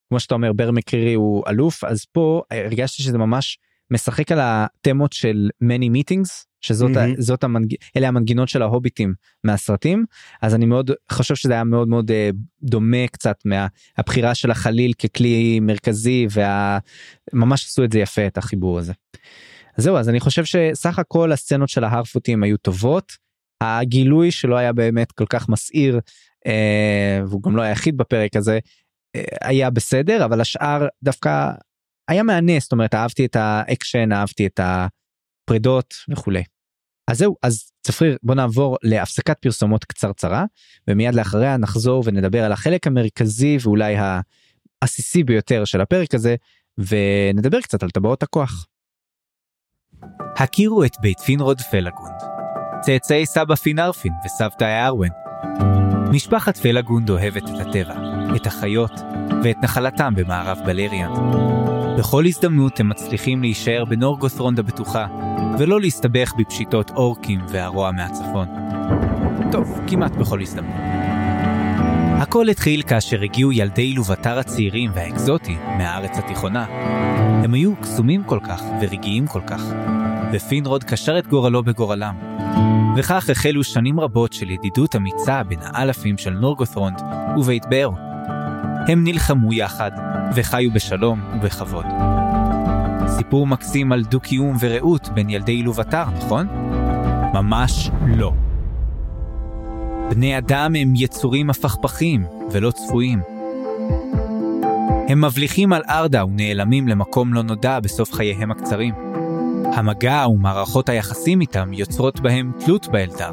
[0.09, 3.59] כמו שאתה אומר בר מקרירי הוא אלוף אז פה הרגשתי שזה ממש
[3.91, 7.21] משחק על התמות של many meetings שזאת mm-hmm.
[7.21, 7.75] זאת המנג...
[7.97, 9.15] אלה המנגינות של ההוביטים
[9.45, 10.05] מהסרטים
[10.43, 12.31] אז אני מאוד חושב שזה היה מאוד מאוד אה,
[12.63, 16.27] דומה קצת מהבחירה של החליל ככלי מרכזי
[17.33, 18.93] וממש עשו את זה יפה את החיבור הזה.
[19.77, 23.13] אז זהו אז אני חושב שסך הכל הסצנות של ההארפוטים היו טובות
[23.61, 26.01] הגילוי שלא היה באמת כל כך מסעיר
[26.47, 28.59] אה, והוא גם לא היחיד בפרק הזה
[29.43, 31.51] היה בסדר אבל השאר דווקא
[32.09, 36.43] היה מהנה זאת אומרת אהבתי את האקשן אהבתי את הפרידות וכולי.
[37.11, 40.45] אז זהו אז צפריר בוא נעבור להפסקת פרסומות קצרצרה
[40.89, 43.97] ומיד לאחריה נחזור ונדבר על החלק המרכזי ואולי
[44.83, 46.37] העסיסי ביותר של הפרק הזה
[46.79, 48.67] ונדבר קצת על טבעות הכוח.
[50.37, 52.21] הכירו את בית פינרוד פלגונד.
[52.81, 55.09] צאצאי סבא פינרפין וסבתא ארוון.
[56.13, 57.95] משפחת פלגונד אוהבת את הטבע,
[58.37, 58.93] את החיות
[59.43, 61.11] ואת נחלתם במערב בלריאנד.
[61.99, 65.07] בכל הזדמנות הם מצליחים להישאר בנרגות'רונד הבטוחה,
[65.59, 68.49] ולא להסתבך בפשיטות אורקים והרוע מהצפון.
[69.53, 70.75] טוב, כמעט בכל הזדמנות.
[72.21, 76.65] הכל התחיל כאשר הגיעו ילדי לובטר הצעירים והאקזוטי מהארץ התיכונה.
[77.45, 79.63] הם היו קסומים כל כך ורגעיים כל כך,
[80.33, 82.15] ופינרוד קשר את גורלו בגורלם.
[82.97, 87.01] וכך החלו שנים רבות של ידידות אמיצה בין האלפים של נורגות'רונד
[87.37, 87.91] ובית באר.
[88.89, 89.91] הם נלחמו יחד,
[90.35, 91.87] וחיו בשלום ובכבוד.
[93.07, 96.47] סיפור מקסים על דו-קיום ורעות בין ילדי לובטר, נכון?
[97.35, 98.33] ממש לא.
[100.11, 103.21] בני אדם הם יצורים הפכפכים ולא צפויים.
[105.09, 108.95] הם מבליחים על ארדה ונעלמים למקום לא נודע בסוף חייהם הקצרים.
[109.75, 113.31] המגע ומערכות היחסים איתם יוצרות בהם תלות באלדר,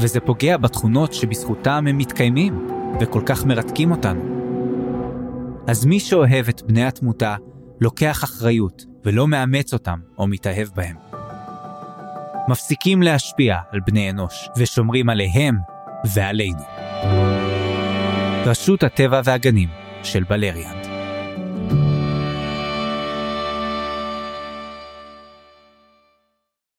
[0.00, 2.68] וזה פוגע בתכונות שבזכותם הם מתקיימים,
[3.00, 4.39] וכל כך מרתקים אותנו.
[5.70, 7.36] אז מי שאוהב את בני התמותה,
[7.80, 10.96] לוקח אחריות, ולא מאמץ אותם או מתאהב בהם.
[12.48, 15.56] מפסיקים להשפיע על בני אנוש, ושומרים עליהם
[16.14, 16.62] ועלינו.
[18.46, 19.68] רשות הטבע והגנים
[20.02, 20.86] של בלריאנד.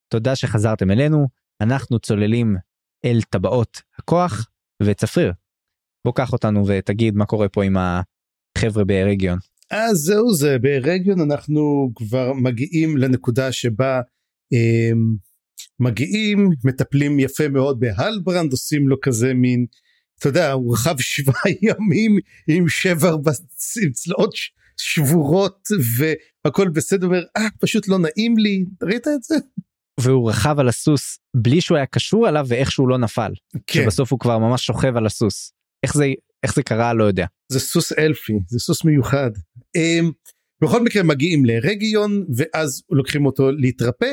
[0.07, 1.27] תודה שחזרתם אלינו,
[1.61, 2.55] אנחנו צוללים
[3.05, 4.49] אל טבעות הכוח,
[4.83, 5.33] וצפריר,
[6.05, 7.77] בוא קח אותנו ותגיד מה קורה פה עם
[8.63, 9.37] החבר'ה ברגיון.
[9.71, 14.01] אז זהו זה ברגיון אנחנו כבר מגיעים לנקודה שבה
[14.53, 14.91] אה,
[15.79, 19.65] מגיעים מטפלים יפה מאוד בהלברנד עושים לו כזה מין
[20.19, 25.67] אתה יודע הוא רכב שבעה ימים עם שבר בצ- עם צלעות ש- שבורות
[26.45, 29.35] והכל בסדר אומר אה פשוט לא נעים לי ראית את זה
[29.99, 33.31] והוא רכב על הסוס בלי שהוא היה קשור עליו ואיכשהו לא נפל.
[33.67, 35.53] כן שבסוף הוא כבר ממש שוכב על הסוס.
[35.83, 36.05] איך זה
[36.43, 37.25] איך זה קרה לא יודע.
[37.51, 39.31] זה סוס אלפי זה סוס מיוחד.
[39.75, 40.11] אמ,
[40.63, 44.11] בכל מקרה מגיעים לרגיון ואז לוקחים אותו להתרפא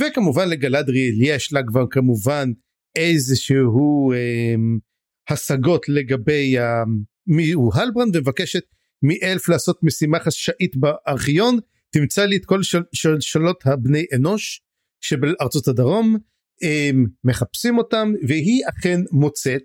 [0.00, 2.50] וכמובן לגלדריאל יש לה כבר כמובן
[2.96, 4.78] איזשהו אמ,
[5.28, 6.56] השגות לגבי
[7.26, 8.62] מי הוא הלברנד ומבקשת
[9.02, 11.58] מאלף לעשות משימה חשאית בארכיון
[11.92, 14.62] תמצא לי את כל של- שלשלות הבני אנוש
[15.00, 16.16] שבארצות הדרום
[16.62, 19.62] הם מחפשים אותם והיא אכן מוצאת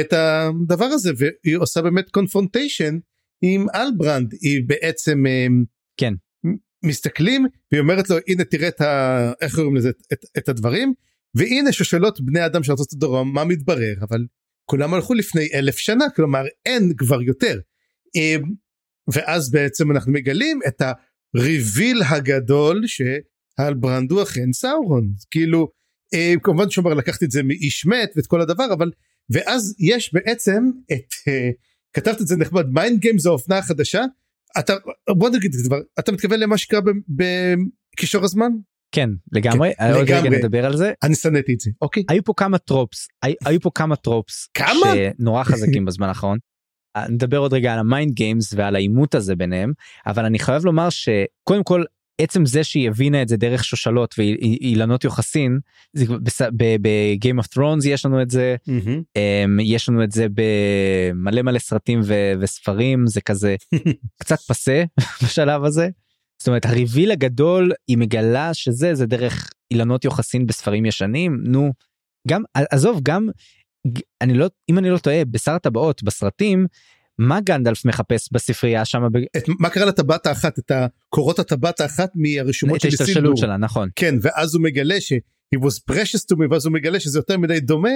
[0.00, 2.98] את הדבר הזה והיא עושה באמת confrontation
[3.42, 4.34] עם הלברנד.
[4.40, 5.64] היא בעצם אמ,
[5.96, 6.14] כן.
[6.84, 9.32] מסתכלים והיא אומרת לו הנה תראה את ה...
[9.40, 9.90] איך קוראים לזה?
[10.12, 10.94] את, את הדברים.
[11.34, 13.94] והנה שושלות בני אדם של ארצות הדרום מה מתברר?
[14.00, 14.26] אבל
[14.70, 17.60] כולם הלכו לפני אלף שנה כלומר אין כבר יותר.
[18.14, 18.42] אמ,
[19.12, 20.82] ואז בעצם אנחנו מגלים את
[21.34, 25.12] ה reveal הגדול שהלברנד הוא אכן סאורון.
[25.30, 25.68] כאילו
[26.14, 28.90] אה, כמובן שאומר לקחתי את זה מאיש מת ואת כל הדבר אבל
[29.30, 31.50] ואז יש בעצם את אה,
[31.92, 34.02] כתבת את זה נחמד mind game זו האופנה החדשה
[34.58, 34.74] אתה
[35.18, 38.50] בוא נגיד את זה כבר אתה מתכוון למה שקרה בקישור הזמן
[38.92, 40.38] כן לגמרי כן, עוד רגע לגמרי.
[40.38, 43.70] נדבר על זה אני שנאתי את זה אוקיי היו פה כמה tropes הי- היו פה
[43.74, 44.92] כמה tropes כמה?
[45.18, 46.38] שנורא חזקים בזמן האחרון.
[46.96, 49.72] אה, נדבר עוד רגע על ה mind games ועל העימות הזה ביניהם
[50.06, 51.84] אבל אני חייב לומר שקודם כל
[52.20, 55.58] עצם זה שהיא הבינה את זה דרך שושלות ואילנות יוחסין
[55.92, 56.04] זה
[56.52, 58.56] בגיים אוף ת'רונס יש לנו את זה.
[59.16, 63.56] אמ, יש לנו את זה במלא מלא סרטים ו- וספרים זה כזה
[64.20, 64.84] קצת פסה
[65.24, 65.88] בשלב הזה.
[66.38, 71.72] זאת אומרת הריביל הגדול היא מגלה שזה זה דרך אילנות יוחסין בספרים ישנים נו
[72.28, 73.28] גם עזוב גם
[74.20, 76.66] אני לא אם אני לא טועה בשר הטבעות בסרטים
[77.18, 82.10] מה גנדלף מחפש בספרייה שם ב- את, מה קרה לטבעת האחת את הקורות הטבעת האחת
[82.14, 85.12] מהרשומות את של ההשתלשלות סילדור שלה נכון כן ואז הוא מגלה ש
[85.54, 87.90] he was precious to me ואז הוא מגלה שזה יותר מדי דומה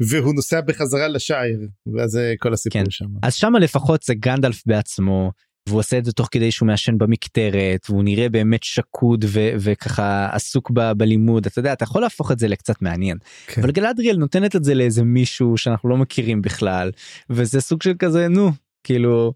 [0.00, 1.58] והוא נוסע בחזרה לשייר
[1.94, 2.90] ואז זה כל הסיפור כן.
[2.90, 3.06] שם.
[3.22, 5.32] אז שמה לפחות זה גנדלף בעצמו
[5.68, 10.28] והוא עושה את זה תוך כדי שהוא מעשן במקטרת והוא נראה באמת שקוד ו- וככה
[10.32, 13.62] עסוק ב- בלימוד אתה יודע אתה יכול להפוך את זה לקצת מעניין כן.
[13.62, 16.90] אבל גלדריאל נותנת את זה לאיזה מישהו שאנחנו לא מכירים בכלל
[17.30, 18.50] וזה סוג של כזה נו
[18.84, 19.32] כאילו.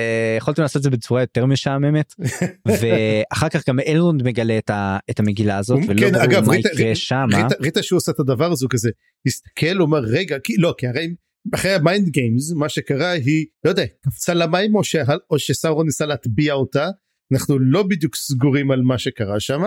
[0.00, 2.14] אה, יכולתם לעשות את זה בצורה יותר משעממת
[2.80, 6.44] ואחר כך גם אלרונד מגלה את, ה, את המגילה הזאת הוא- ולא כן, ברור אגב,
[6.46, 7.26] מה ראית- יקרה שם.
[7.34, 8.90] ראית, ראית שהוא עושה את הדבר הזה הוא כזה
[9.26, 11.08] הסתכל אומר רגע כי לא כי הרי
[11.54, 15.86] אחרי ה mind games מה שקרה היא לא יודע קפצה למים או, שה, או שסאורון
[15.86, 16.88] ניסה להטביע אותה
[17.32, 19.62] אנחנו לא בדיוק סגורים על מה שקרה שם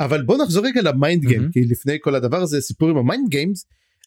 [0.00, 1.50] אבל בוא נחזור רגע ל mind game.
[1.52, 3.64] כי לפני כל הדבר הזה סיפור עם ה mind games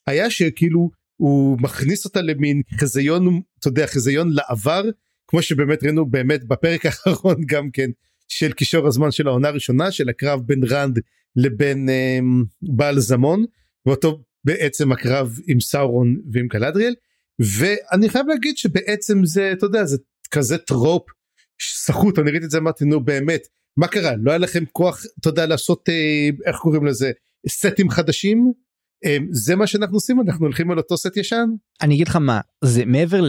[0.08, 4.84] היה שכאילו הוא מכניס אותה למין חזיון אתה יודע חזיון לעבר
[5.28, 7.90] כמו שבאמת ראינו באמת בפרק האחרון גם כן
[8.28, 11.00] של קישור הזמן של העונה הראשונה של הקרב בין רנד
[11.36, 13.46] לבין um, בעל זמון
[13.86, 16.94] ואותו בעצם הקרב עם סאורון ועם גלדריאל.
[17.40, 19.98] ואני חייב להגיד שבעצם זה אתה יודע זה
[20.32, 21.04] כזה trope
[21.62, 23.48] סחוט אני ראיתי את זה אמרתי נו באמת
[23.78, 24.16] מה קרה?
[24.16, 27.12] לא היה לכם כוח אתה יודע לעשות אה, איך קוראים לזה
[27.50, 28.48] סטים חדשים?
[28.48, 28.63] אה,
[29.32, 31.46] זה מה שאנחנו עושים אנחנו הולכים על אותו סט ישן?
[31.82, 33.22] אני אגיד לך מה זה מעבר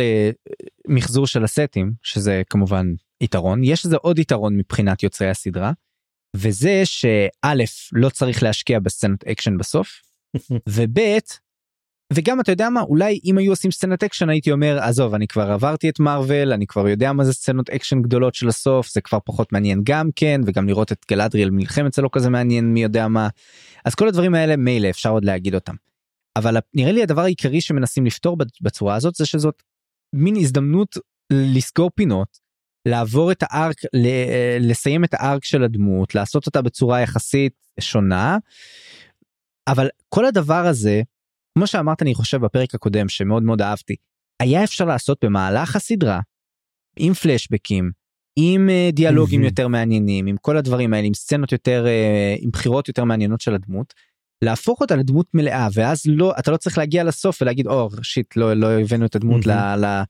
[0.89, 2.87] למחזור של הסטים שזה כמובן
[3.21, 5.73] יתרון יש לזה עוד יתרון מבחינת יוצרי הסדרה
[6.37, 7.55] וזה שא'
[7.93, 10.03] לא צריך להשקיע בסצנות אקשן בסוף
[10.69, 10.99] וב'
[12.15, 15.51] וגם אתה יודע מה אולי אם היו עושים סצנת אקשן הייתי אומר עזוב אני כבר
[15.51, 19.19] עברתי את מארוול אני כבר יודע מה זה סצנות אקשן גדולות של הסוף זה כבר
[19.25, 23.09] פחות מעניין גם כן וגם לראות את גלדריאל מלחמת זה לא כזה מעניין מי יודע
[23.09, 23.29] מה
[23.85, 25.75] אז כל הדברים האלה מילא אפשר עוד להגיד אותם.
[26.37, 29.63] אבל נראה לי הדבר העיקרי שמנסים לפתור בצורה הזאת זה שזאת
[30.13, 30.97] מין הזדמנות
[31.33, 32.39] לסגור פינות
[32.87, 33.77] לעבור את הארק
[34.61, 38.39] לסיים את הארק של הדמות לעשות אותה בצורה יחסית שונה.
[39.69, 41.03] אבל כל הדבר הזה
[41.59, 43.97] כמו שאמרת אני חושב בפרק הקודם שמאוד מאוד אהבתי
[44.43, 46.21] היה אפשר לעשות במהלך הסדרה
[46.99, 47.91] עם פלשבקים
[48.37, 49.49] עם אה, דיאלוגים מהמם.
[49.51, 53.55] יותר מעניינים עם כל הדברים האלה עם סצנות יותר אה, עם בחירות יותר מעניינות של
[53.55, 53.95] הדמות.
[54.43, 58.55] להפוך אותה לדמות מלאה ואז לא אתה לא צריך להגיע לסוף ולהגיד או שיט לא
[58.55, 59.51] לא הבאנו את הדמות ל,
[59.85, 60.03] ל,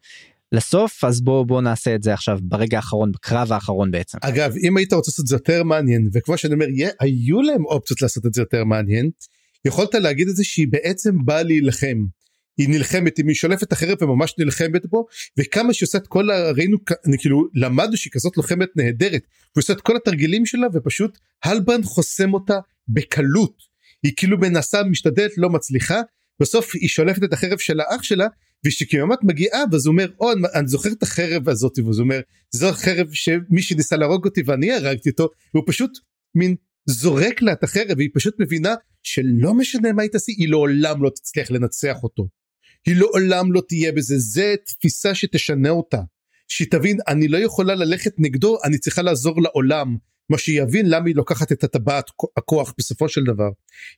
[0.53, 4.19] לסוף אז בוא בוא נעשה את זה עכשיו ברגע האחרון בקרב האחרון בעצם.
[4.23, 7.65] אגב אם היית רוצה לעשות את זה יותר מעניין וכמו שאני אומר יה- היו להם
[7.65, 9.11] אופציות לעשות את זה יותר מעניין
[9.65, 12.05] יכולת להגיד את זה שהיא בעצם באה להילחם.
[12.57, 15.07] היא נלחמת היא שולפת החרב וממש נלחמת בו
[15.39, 16.51] וכמה שהיא עושה את כל ה...
[16.51, 16.79] ראינו
[17.19, 19.23] כאילו למדנו שהיא כזאת לוחמת נהדרת.
[19.23, 23.63] והיא עושה את כל התרגילים שלה ופשוט הלברנד חוסם אותה בקלות.
[24.03, 26.01] היא כאילו מנסה משתדלת לא מצליחה.
[26.41, 28.27] בסוף היא שולפת את החרב של האח שלה
[28.67, 32.21] וכשכמעט מגיעה ואז הוא אומר או אני, אני זוכר את החרב הזאת ואז הוא אומר
[32.51, 35.99] זו חרב שמישהו ניסה להרוג אותי ואני הרגתי אותו והוא פשוט
[36.35, 36.55] מין
[36.87, 38.75] זורק לה את החרב והיא פשוט מבינה
[39.05, 42.29] שלא משנה מה היא תעשי היא לעולם לא תצליח לנצח אותו.
[42.87, 46.01] היא לעולם לא תהיה בזה זה תפיסה שתשנה אותה.
[46.49, 49.97] שהיא תבין אני לא יכולה ללכת נגדו אני צריכה לעזור לעולם
[50.31, 52.05] מה שיבין למה היא לוקחת את הטבעת
[52.37, 53.49] הכוח בסופו של דבר.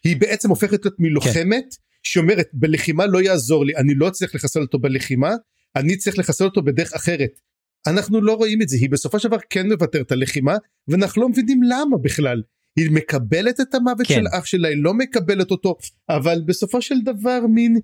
[0.05, 1.83] היא בעצם הופכת להיות מלוחמת כן.
[2.03, 5.35] שאומרת בלחימה לא יעזור לי אני לא אצליח לחסל אותו בלחימה
[5.77, 7.41] אני צריך לחסל אותו בדרך אחרת.
[7.87, 10.57] אנחנו לא רואים את זה היא בסופו של דבר כן מוותרת על לחימה
[10.89, 12.43] ואנחנו לא מבינים למה בכלל.
[12.77, 14.15] היא מקבלת את המוות כן.
[14.15, 15.77] של אח שלה היא לא מקבלת אותו
[16.09, 17.77] אבל בסופו של דבר מין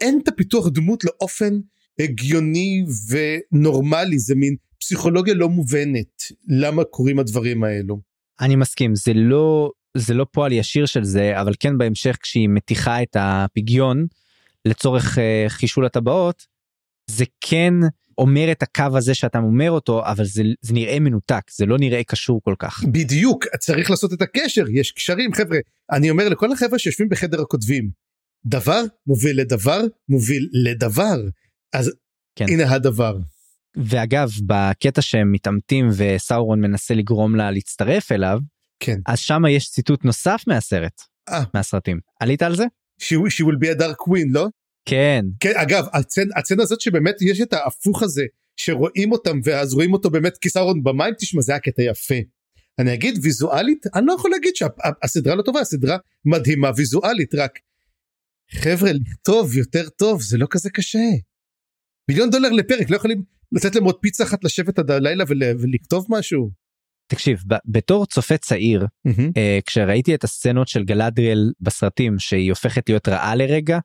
[0.00, 1.54] אין את הפיתוח דמות לאופן
[1.98, 8.00] הגיוני ונורמלי זה מין פסיכולוגיה לא מובנת למה קורים הדברים האלו.
[8.40, 13.02] אני מסכים זה לא זה לא פועל ישיר של זה אבל כן בהמשך כשהיא מתיחה
[13.02, 14.06] את הפגיון
[14.64, 16.46] לצורך uh, חישול הטבעות
[17.10, 17.74] זה כן
[18.18, 22.04] אומר את הקו הזה שאתה אומר אותו אבל זה, זה נראה מנותק זה לא נראה
[22.04, 22.84] קשור כל כך.
[22.84, 25.58] בדיוק צריך לעשות את הקשר יש קשרים חבר'ה
[25.92, 27.90] אני אומר לכל החבר'ה שיושבים בחדר הכותבים
[28.46, 31.20] דבר מוביל לדבר מוביל לדבר
[31.72, 31.92] אז
[32.36, 32.46] כן.
[32.48, 33.16] הנה הדבר.
[33.76, 38.38] ואגב בקטע שהם מתעמתים וסאורון מנסה לגרום לה להצטרף אליו
[38.80, 38.98] כן.
[39.06, 41.42] אז שם יש ציטוט נוסף מהסרט, אה.
[41.54, 42.00] מהסרטים.
[42.20, 42.64] עלית על זה?
[43.00, 44.46] She, she will be a dark queen לא?
[44.84, 45.24] כן.
[45.40, 48.24] כן אגב הצנ, הצצנה הזאת שבאמת יש את ההפוך הזה
[48.56, 52.14] שרואים אותם ואז רואים אותו באמת כיסרון במים תשמע זה היה קטע יפה.
[52.78, 57.58] אני אגיד ויזואלית אני לא יכול להגיד שהסדרה לא טובה הסדרה מדהימה ויזואלית רק
[58.50, 61.08] חבר'ה לכתוב יותר טוב זה לא כזה קשה.
[62.08, 66.06] מיליון דולר לפרק לא יכולים לתת להם עוד פיצה אחת לשבת עד הלילה ול, ולכתוב
[66.08, 66.50] משהו.
[67.06, 69.32] תקשיב בתור צופה צעיר Mm-hmm.
[69.36, 73.78] אה, כשראיתי את הסצנות של גלדריאל בסרטים שהיא הופכת להיות רעה לרגע.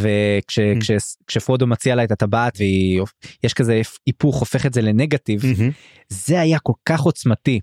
[0.00, 5.72] וכשפרודו מציע לה את הטבעת ויש כזה היפוך הופך את זה לנגטיב Mm-hmm.
[6.08, 7.60] זה היה כל כך עוצמתי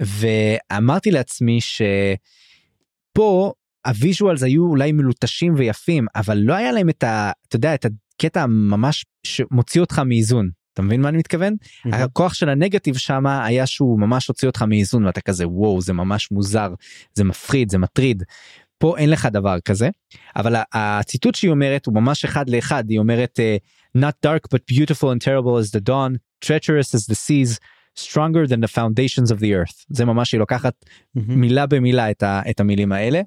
[0.00, 3.52] ואמרתי לעצמי שפה
[3.86, 7.30] ה visuals היו אולי מלוטשים ויפים אבל לא היה להם את ה...
[7.48, 10.50] אתה יודע את הקטע ממש שמוציא אותך מאיזון.
[10.72, 11.56] אתה מבין מה אני מתכוון?
[11.92, 16.30] הכוח של הנגטיב שם היה שהוא ממש הוציא אותך מאיזון ואתה כזה וואו זה ממש
[16.30, 16.74] מוזר
[17.14, 18.22] זה מפחיד זה מטריד.
[18.78, 19.88] פה אין לך דבר כזה
[20.36, 23.56] אבל הציטוט שהיא אומרת הוא ממש אחד לאחד היא אומרת אה,
[23.98, 27.58] not dark but beautiful and terrible as the dawn treacherous as the seas
[27.98, 30.84] stronger than the foundations of the earth זה ממש היא לוקחת
[31.14, 33.20] מילה במילה את, ה, את המילים האלה.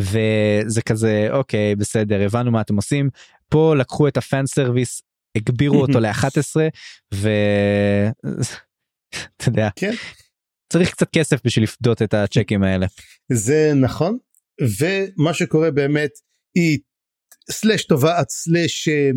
[0.00, 3.10] וזה כזה אוקיי בסדר הבנו מה אתם עושים
[3.48, 5.02] פה לקחו את הפן סרוויס
[5.36, 6.56] הגבירו אותו ל-11
[7.12, 8.12] ואתה
[9.46, 9.92] יודע כן.
[10.72, 12.86] צריך קצת כסף בשביל לפדות את הצ'קים האלה.
[13.32, 14.18] זה נכון
[14.60, 16.10] ומה שקורה באמת
[16.54, 16.78] היא
[17.50, 19.10] סלאש טובעת סלאש אה,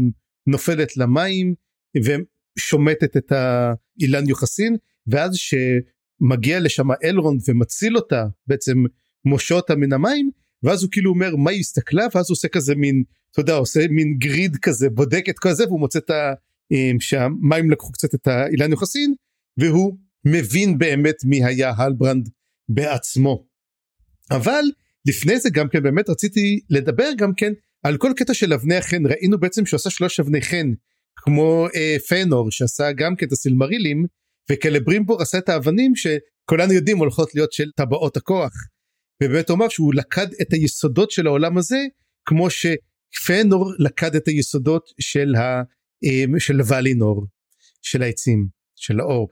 [0.48, 1.54] נופלת למים
[1.98, 4.76] ושומטת את האילן יוחסין
[5.08, 8.84] ואז שמגיע לשם אלרונד ומציל אותה בעצם
[9.26, 10.32] מושה אותה מן המים
[10.64, 13.88] ואז הוא כאילו אומר מה היא הסתכלה ואז הוא עושה כזה מין אתה יודע עושה
[13.90, 16.34] מין גריד כזה בודק את כל זה והוא מוצא את ה...
[16.72, 19.14] אה, שהמים לקחו קצת את האילן יוחסין
[19.58, 22.30] והוא מבין באמת מי היה הלברנד
[22.70, 23.46] בעצמו.
[24.32, 24.64] אבל
[25.10, 29.06] לפני זה גם כן באמת רציתי לדבר גם כן על כל קטע של אבני החן
[29.06, 30.74] ראינו בעצם שהוא עשה שלוש אבני חן
[31.16, 34.06] כמו אה, פנור שעשה גם כן את הסילמרילים
[34.52, 38.52] וקלברימבור עשה את האבנים שכולנו יודעים הולכות להיות של טבעות הכוח.
[39.24, 41.78] ובאמת הוא אמר שהוא לכד את היסודות של העולם הזה
[42.26, 45.62] כמו שפנור לכד את היסודות של, ה,
[46.04, 47.26] אה, של ואלינור
[47.82, 49.30] של העצים של האור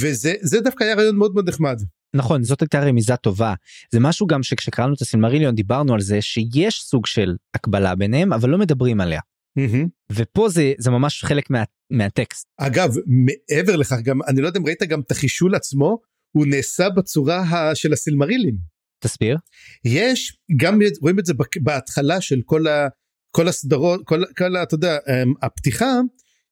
[0.00, 1.82] וזה זה דווקא היה רעיון מאוד מאוד נחמד.
[2.14, 3.54] נכון זאת הייתה רמיזה טובה.
[3.92, 8.50] זה משהו גם שכשקראנו את הסילמריליון דיברנו על זה שיש סוג של הקבלה ביניהם אבל
[8.50, 9.20] לא מדברים עליה.
[9.58, 9.88] Mm-hmm.
[10.12, 12.46] ופה זה זה ממש חלק מה, מהטקסט.
[12.58, 15.98] אגב מעבר לכך גם אני לא יודע אם ראית גם את החישול עצמו
[16.32, 18.56] הוא נעשה בצורה ה- של הסילמרילים.
[19.04, 19.36] תסביר.
[19.84, 22.88] יש גם רואים את זה בהתחלה של כל, ה,
[23.30, 25.86] כל הסדרות כל, כל אתה יודע אמ, הפתיחה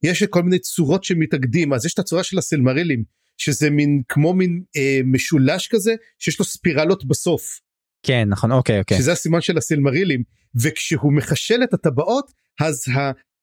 [0.02, 3.04] יש כל מיני צורות שמתאגדים אז יש את הצורה של הסילמרילים
[3.38, 7.60] שזה מין כמו מין אה, משולש כזה שיש לו ספירלות בסוף.
[8.02, 8.98] כן נכון אוקיי אוקיי.
[8.98, 10.22] שזה הסימן של הסילמרילים.
[10.62, 12.84] וכשהוא מחשל את הטבעות אז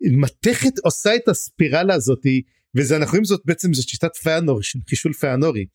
[0.02, 2.42] המתכת עושה את הספירלה הזאתי
[2.78, 5.66] וזה אנחנו רואים זאת בעצם זאת שיטת פיאנור של חישול פיאנורי.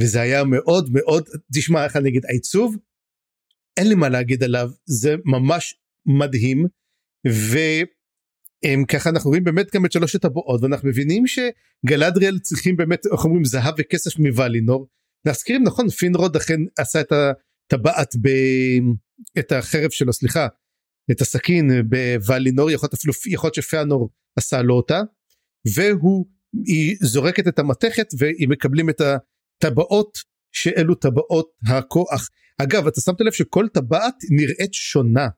[0.00, 2.76] וזה היה מאוד מאוד תשמע איך אני אגיד העיצוב
[3.76, 5.74] אין לי מה להגיד עליו זה ממש
[6.06, 6.66] מדהים
[8.82, 13.44] וככה אנחנו רואים באמת גם את שלוש הטבעות ואנחנו מבינים שגלדריאל צריכים באמת איך אומרים
[13.44, 14.88] זהב וכסף מוולינור.
[15.26, 18.28] להזכירים נכון פינרוד אכן עשה את הטבעת ב...
[19.38, 20.46] את החרב שלו סליחה
[21.10, 25.00] את הסכין בוולינור יכול אפילו יכול להיות שפיאנור עשה לו אותה
[25.76, 26.26] והוא
[26.66, 30.18] היא זורקת את המתכת והיא מקבלים את הטבעות
[30.52, 32.28] שאלו טבעות הכוח.
[32.62, 35.28] אגב אתה שמת לב שכל טבעת נראית שונה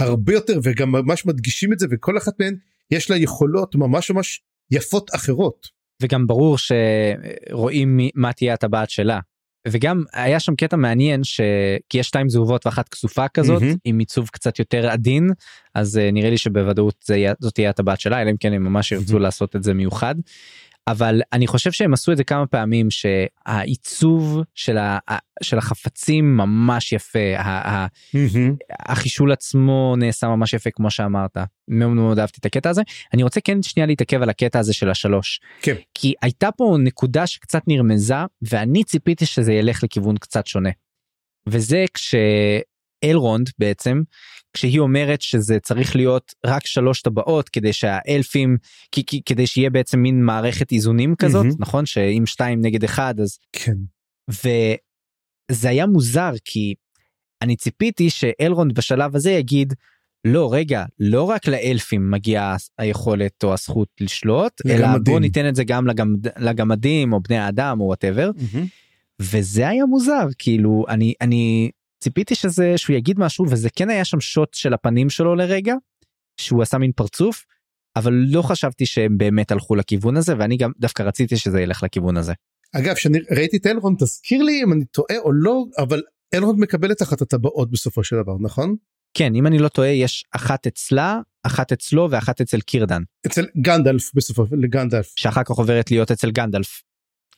[0.00, 2.54] הרבה יותר וגם ממש מדגישים את זה וכל אחת מהן
[2.90, 5.80] יש לה יכולות ממש ממש יפות אחרות.
[6.02, 9.20] וגם ברור שרואים מה תהיה הטבעת שלה.
[9.68, 11.40] וגם היה שם קטע מעניין ש...
[11.88, 13.74] כי יש שתיים זהובות ואחת כסופה כזאת מהמם.
[13.84, 15.30] עם עיצוב קצת יותר עדין
[15.74, 18.92] אז uh, נראה לי שבוודאות זה זאת תהיה הטבעת שלה אלא אם כן הם ממש
[18.92, 19.22] ירצו מהמם.
[19.22, 20.14] לעשות את זה מיוחד.
[20.90, 24.98] אבל אני חושב שהם עשו את זה כמה פעמים שהעיצוב של, ה...
[25.42, 27.36] של החפצים ממש יפה.
[27.36, 27.86] ה- ה-
[28.78, 31.36] החישול עצמו נעשה ממש יפה כמו שאמרת.
[31.68, 32.82] מאוד מאוד אהבתי את הקטע הזה.
[33.14, 35.40] אני רוצה כן שנייה להתעכב על הקטע הזה של השלוש.
[35.62, 35.74] כן.
[35.94, 40.70] כי הייתה פה נקודה שקצת נרמזה ואני ציפיתי שזה ילך לכיוון קצת שונה.
[41.46, 41.84] וזה
[43.00, 44.02] כשאלרונד בעצם
[44.52, 48.56] כשהיא אומרת שזה צריך להיות רק שלוש טבעות כדי שהאלפים
[48.92, 51.56] כי, כי, כדי שיהיה בעצם מין מערכת איזונים כזאת מהמם.
[51.58, 53.76] נכון שאם שתיים נגד אחד אז כן.
[54.30, 56.74] וזה היה מוזר כי
[57.42, 59.74] אני ציפיתי שאלרונד בשלב הזה יגיד
[60.24, 64.88] לא רגע לא רק לאלפים מגיעה היכולת או הזכות לשלוט אלא.
[65.04, 68.30] בוא ניתן את זה גם לגמד, לגמדים או בני האדם או whatever
[69.20, 71.70] וזה היה מוזר כאילו אני אני
[72.00, 75.74] ציפיתי שזה שהוא יגיד משהו וזה כן היה שם שוט של הפנים שלו לרגע
[76.40, 77.44] שהוא עשה מין פרצוף
[77.96, 82.16] אבל לא חשבתי שהם באמת הלכו לכיוון הזה ואני גם דווקא רציתי שזה ילך לכיוון
[82.16, 82.32] הזה.
[82.72, 86.02] אגב שאני ראיתי את אלרון תזכיר לי אם אני טועה או לא אבל
[86.34, 88.76] אלרון מקבל את אחת הטבעות בסופו של דבר נכון?
[89.14, 93.02] כן אם אני לא טועה יש אחת אצלה אחת אצלו ואחת אצל קירדן.
[93.26, 95.12] אצל גנדלף בסופו של לגנדלף.
[95.16, 96.82] שאחר כך עוברת להיות אצל גנדלף.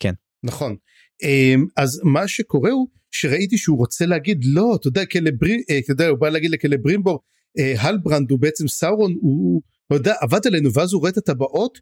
[0.00, 0.12] כן.
[0.42, 0.76] נכון.
[1.22, 5.92] אמ, אז מה שקורה הוא שראיתי שהוא רוצה להגיד לא אתה יודע כלברי אה, אתה
[5.92, 7.20] יודע הוא בא להגיד לכלברימבור
[7.58, 11.78] אה, הלברנד הוא בעצם סאורון הוא לא יודע עבד עלינו ואז הוא רואה את הטבעות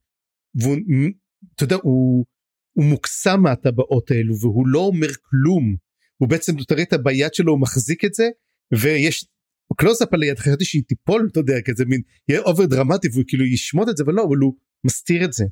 [0.55, 0.77] והוא
[1.55, 2.25] אתה יודע הוא,
[2.73, 5.77] הוא מוקסם מהטבעות האלו והוא לא אומר כלום
[6.17, 8.29] הוא בעצם אתה רואה את הביד שלו הוא מחזיק את זה
[8.73, 9.27] ויש
[9.77, 13.45] קלוזאפ על היד חשבתי שהיא תיפול אתה יודע כזה מין יהיה over דרמטי והוא כאילו
[13.45, 14.55] ישמוט את זה ולא אבל הוא
[14.85, 15.45] מסתיר את זה.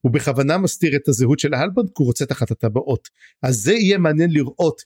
[0.00, 3.08] הוא בכוונה מסתיר את הזהות של הלברנד כי הוא רוצה את הטבעות
[3.42, 4.82] אז זה יהיה מעניין לראות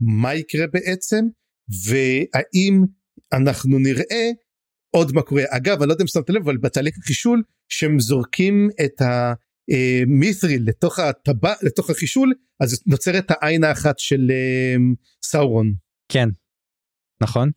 [0.00, 1.24] מה יקרה בעצם
[1.86, 2.82] והאם
[3.32, 4.30] אנחנו נראה
[4.90, 8.68] עוד מה קורה אגב אני לא יודע אם שמת לב אבל בתהליך החישול שהם זורקים
[8.84, 14.76] את המית'ריל אה, לתוך הטבע לתוך החישול אז נוצרת העין האחת של אה,
[15.24, 15.74] סאורון.
[16.08, 16.28] כן
[17.22, 17.50] נכון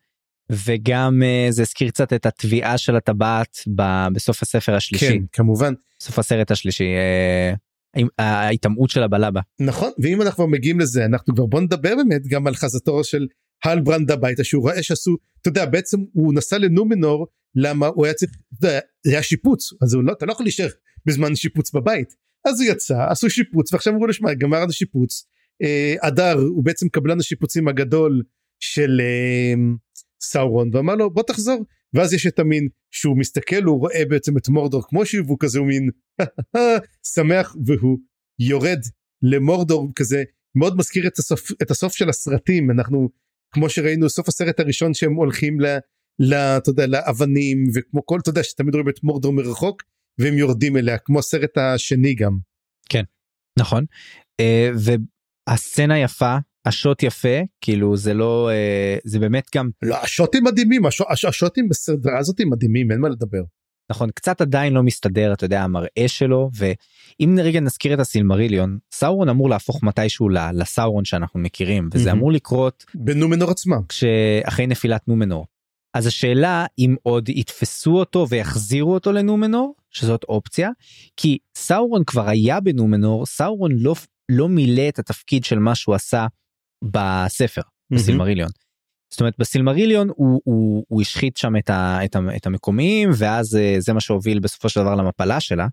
[0.52, 3.58] וגם uh, זה הזכיר קצת את התביעה של הטבעת
[4.14, 5.08] בסוף הספר השלישי.
[5.08, 5.74] כן כמובן.
[6.04, 6.90] סוף הסרט השלישי.
[7.98, 9.42] Uh, ההיטמעות של הבלבה.
[9.60, 13.28] נכון ואם אנחנו כבר מגיעים לזה אנחנו כבר בוא נדבר באמת גם על חזתו של
[13.64, 18.32] הלברנד הביתה שהוא רואה שעשו אתה יודע בעצם הוא נסע לנומנור למה הוא היה צריך
[18.62, 20.68] זה היה שיפוץ אז הוא לא אתה לא יכול להישאר
[21.06, 22.16] בזמן שיפוץ בבית
[22.48, 25.26] אז הוא יצא עשו שיפוץ ועכשיו אמרו לו שמע גמר השיפוץ
[25.62, 28.24] אה, אדר הוא בעצם קבלן השיפוצים הגדול
[28.60, 29.54] של אה,
[30.22, 31.66] סאורון ואמר לו בוא תחזור.
[31.94, 35.60] ואז יש את המין שהוא מסתכל הוא רואה בעצם את מורדור כמו שהוא והוא כזה
[35.60, 35.90] הוא מין
[37.16, 37.98] שמח והוא
[38.40, 38.80] יורד
[39.22, 40.24] למורדור כזה.
[40.56, 42.72] מאוד מזכיר את הסוף את הסוף של הסרטים.
[42.72, 43.10] אנחנו
[43.54, 45.66] כמו שראינו סוף הסרט הראשון שהם הולכים ל...
[46.20, 49.84] ל אתה יודע לאבנים וכמו כל אתה יודע שתמיד רואים את מורדור מרחוק
[50.20, 52.38] והם יורדים אליה כמו הסרט השני גם.
[52.90, 53.04] כן
[53.60, 53.86] נכון.
[54.42, 54.96] uh,
[55.50, 56.38] והסצנה יפה
[56.68, 61.70] השוט יפה כאילו זה לא uh, זה באמת גם לא השוטים מדהימים הש, הש, השוטים
[61.70, 63.42] בסדרה הזאת מדהימים אין מה לדבר.
[63.92, 69.30] נכון קצת עדיין לא מסתדר אתה יודע המראה שלו ואם רגע נזכיר את הסילמריליון סאורון
[69.30, 75.46] אמור להפוך מתישהו לסאורון שאנחנו מכירים וזה אמור לקרות בנומנור עצמה כשאחרי נפילת נומנור.
[75.94, 80.70] אז השאלה אם עוד יתפסו אותו ויחזירו אותו לנומנור שזאת אופציה
[81.18, 83.96] כי סאורון כבר היה בנומנור סאורון לא
[84.32, 86.28] לא מילא את התפקיד של מה שהוא עשה
[86.84, 87.62] בספר
[87.92, 88.50] בסילמריליון.
[89.10, 93.56] זאת אומרת בסילמריליון הוא, הוא, הוא השחית שם את, ה, את, ה, את המקומיים ואז
[93.56, 95.68] אה, זה מה שהוביל בסופו של דבר למפלה שלה.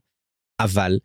[0.61, 0.99] אבל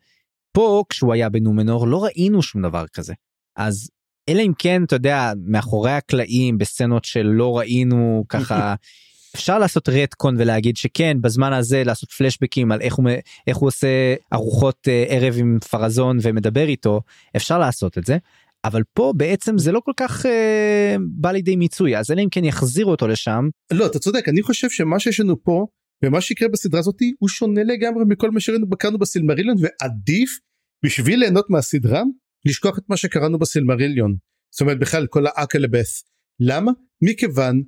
[0.52, 3.14] פה כשהוא היה בנומנור לא ראינו שום דבר כזה.
[3.56, 3.90] אז
[4.28, 8.74] אלא אם כן אתה יודע מאחורי הקלעים בסצנות שלא ראינו ככה
[9.34, 13.10] אפשר לעשות רטקון ולהגיד שכן בזמן הזה לעשות פלשבקים על איך הוא
[13.46, 17.00] איך הוא עושה ארוחות אה, ערב עם פרזון ומדבר איתו
[17.36, 18.18] אפשר לעשות את זה
[18.64, 22.44] אבל פה בעצם זה לא כל כך אה, בא לידי מיצוי אז אלא אם כן
[22.44, 23.48] יחזירו אותו לשם.
[23.72, 25.66] לא אתה צודק אני חושב שמה שיש לנו פה
[26.04, 30.38] ומה שיקרה בסדרה הזאתי הוא שונה לגמרי מכל מה שראינו בקרנו בסילמריליון ועדיף
[30.84, 32.02] בשביל ליהנות מהסדרה
[32.46, 34.16] לשכוח את מה שקראנו בסילמריליון.
[34.50, 36.04] זאת אומרת בכלל כל האקלבס.
[36.40, 36.72] למה?
[37.02, 37.62] מכיוון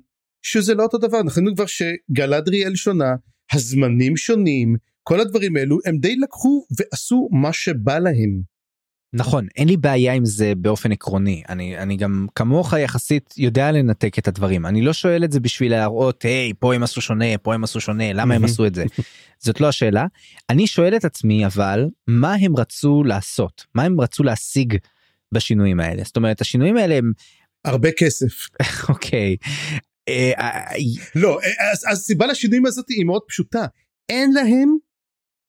[0.45, 3.15] שזה לא אותו דבר אנחנו כבר שגלדריאל שונה
[3.53, 8.52] הזמנים שונים כל הדברים האלו הם די לקחו ועשו מה שבא להם.
[9.13, 11.43] נכון אין לי בעיה עם זה באופן עקרוני.
[11.49, 14.65] אני אני גם כמוך יחסית יודע לנתק את הדברים.
[14.65, 17.81] אני לא שואל את זה בשביל להראות היי פה הם עשו שונה פה הם עשו
[17.81, 18.83] שונה למה הם עשו את זה?
[19.45, 20.05] זאת לא השאלה.
[20.49, 23.65] אני שואל את עצמי אבל מה הם רצו לעשות?
[23.75, 24.77] מה הם רצו להשיג
[25.33, 26.03] בשינויים האלה?
[26.03, 27.11] זאת אומרת השינויים האלה הם
[27.65, 28.47] הרבה כסף.
[28.89, 29.35] אוקיי.
[30.09, 30.75] אה, אה,
[31.15, 31.39] לא
[31.71, 33.65] אז הסיבה לשינויים הזאת היא מאוד פשוטה.
[34.09, 34.77] אין להם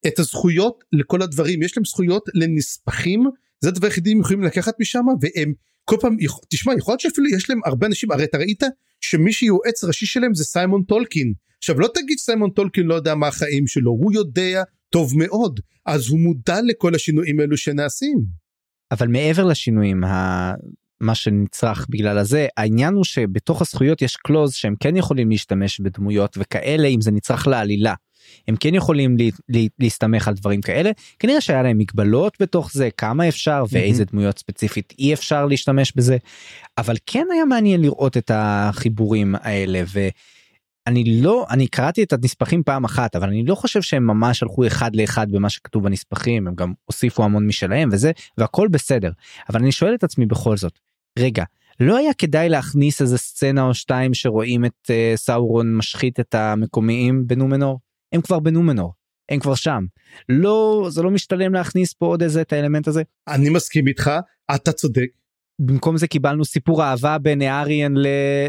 [0.07, 1.63] את הזכויות לכל הדברים.
[1.63, 3.31] יש להם זכויות לנספחים
[3.65, 5.53] זה הדבר היחידי הם יכולים לקחת משם והם
[5.85, 6.17] כל פעם
[6.51, 8.63] תשמע יכול להיות שאפילו יש להם הרבה אנשים הרי אתה ראית
[9.01, 13.29] שמי שיועץ ראשי שלהם זה סיימון טולקין עכשיו לא תגיד סיימון טולקין לא יודע מה
[13.29, 18.19] החיים שלו הוא יודע טוב מאוד אז הוא מודע לכל השינויים האלו שנעשים.
[18.91, 20.01] אבל מעבר לשינויים
[21.01, 26.37] מה שנצרך בגלל הזה העניין הוא שבתוך הזכויות יש קלוז שהם כן יכולים להשתמש בדמויות
[26.41, 27.95] וכאלה אם זה נצרך לעלילה.
[28.49, 30.91] הם כן יכולים לה, לה, להסתמך על דברים כאלה.
[31.19, 36.17] כנראה שהיה להם מגבלות בתוך זה כמה אפשר ואיזה דמויות ספציפית אי אפשר להשתמש בזה.
[36.79, 39.83] אבל כן היה מעניין לראות את החיבורים האלה
[40.87, 44.67] ואני לא אני קראתי את הנספחים פעם אחת אבל אני לא חושב שהם ממש הלכו
[44.67, 49.11] אחד לאחד במה שכתוב בנספחים הם גם הוסיפו המון משלהם וזה והכל בסדר.
[49.51, 50.79] אבל אני שואל את עצמי בכל זאת
[51.19, 51.45] רגע,
[51.81, 57.27] לא היה כדאי להכניס איזה סצנה או שתיים שרואים את uh, סאורון משחית את המקומיים
[57.27, 57.79] בנומנור?
[58.15, 58.93] הם כבר בנומנור,
[59.31, 59.85] הם כבר שם.
[60.29, 63.03] לא, זה לא משתלם להכניס פה עוד איזה את האלמנט הזה?
[63.29, 64.11] אני מסכים איתך,
[64.55, 65.07] אתה צודק.
[65.59, 67.95] במקום זה קיבלנו סיפור אהבה בין אריאן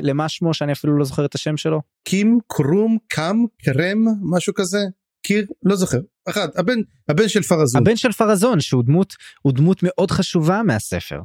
[0.02, 1.82] למה שמו שאני אפילו לא זוכר את השם שלו.
[2.04, 4.80] קים קרום קם קרם משהו כזה
[5.24, 6.00] קיר לא זוכר
[6.30, 11.22] אחד הבן הבן של פרזון הבן של פרזון שהוא דמות הוא דמות מאוד חשובה מהספר.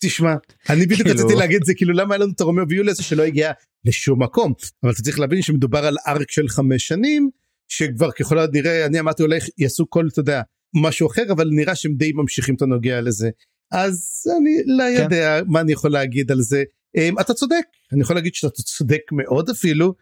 [0.00, 0.34] תשמע
[0.70, 3.52] אני בדיוק כאילו- רציתי להגיד זה כאילו למה היה לנו את הרומאו ויוליה שלא הגיע
[3.84, 4.52] לשום מקום?
[4.82, 7.30] אבל אתה צריך להבין שמדובר על ארק של חמש שנים
[7.68, 10.42] שכבר ככל הנראה אני אמרתי אולי יעשו כל אתה יודע
[10.82, 13.30] משהו אחר אבל נראה שהם די ממשיכים את הנוגע לזה.
[13.72, 15.02] אז אני לא כן.
[15.02, 16.62] יודע מה אני יכול להגיד על זה.
[16.98, 19.94] um, אתה צודק אני יכול להגיד שאתה צודק מאוד אפילו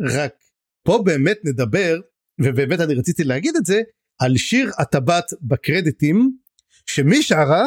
[0.00, 0.34] רק
[0.84, 2.00] פה באמת נדבר
[2.40, 3.80] ובאמת אני רציתי להגיד את זה
[4.18, 6.36] על שיר הטבעת בקרדיטים
[6.86, 7.64] שמי שרה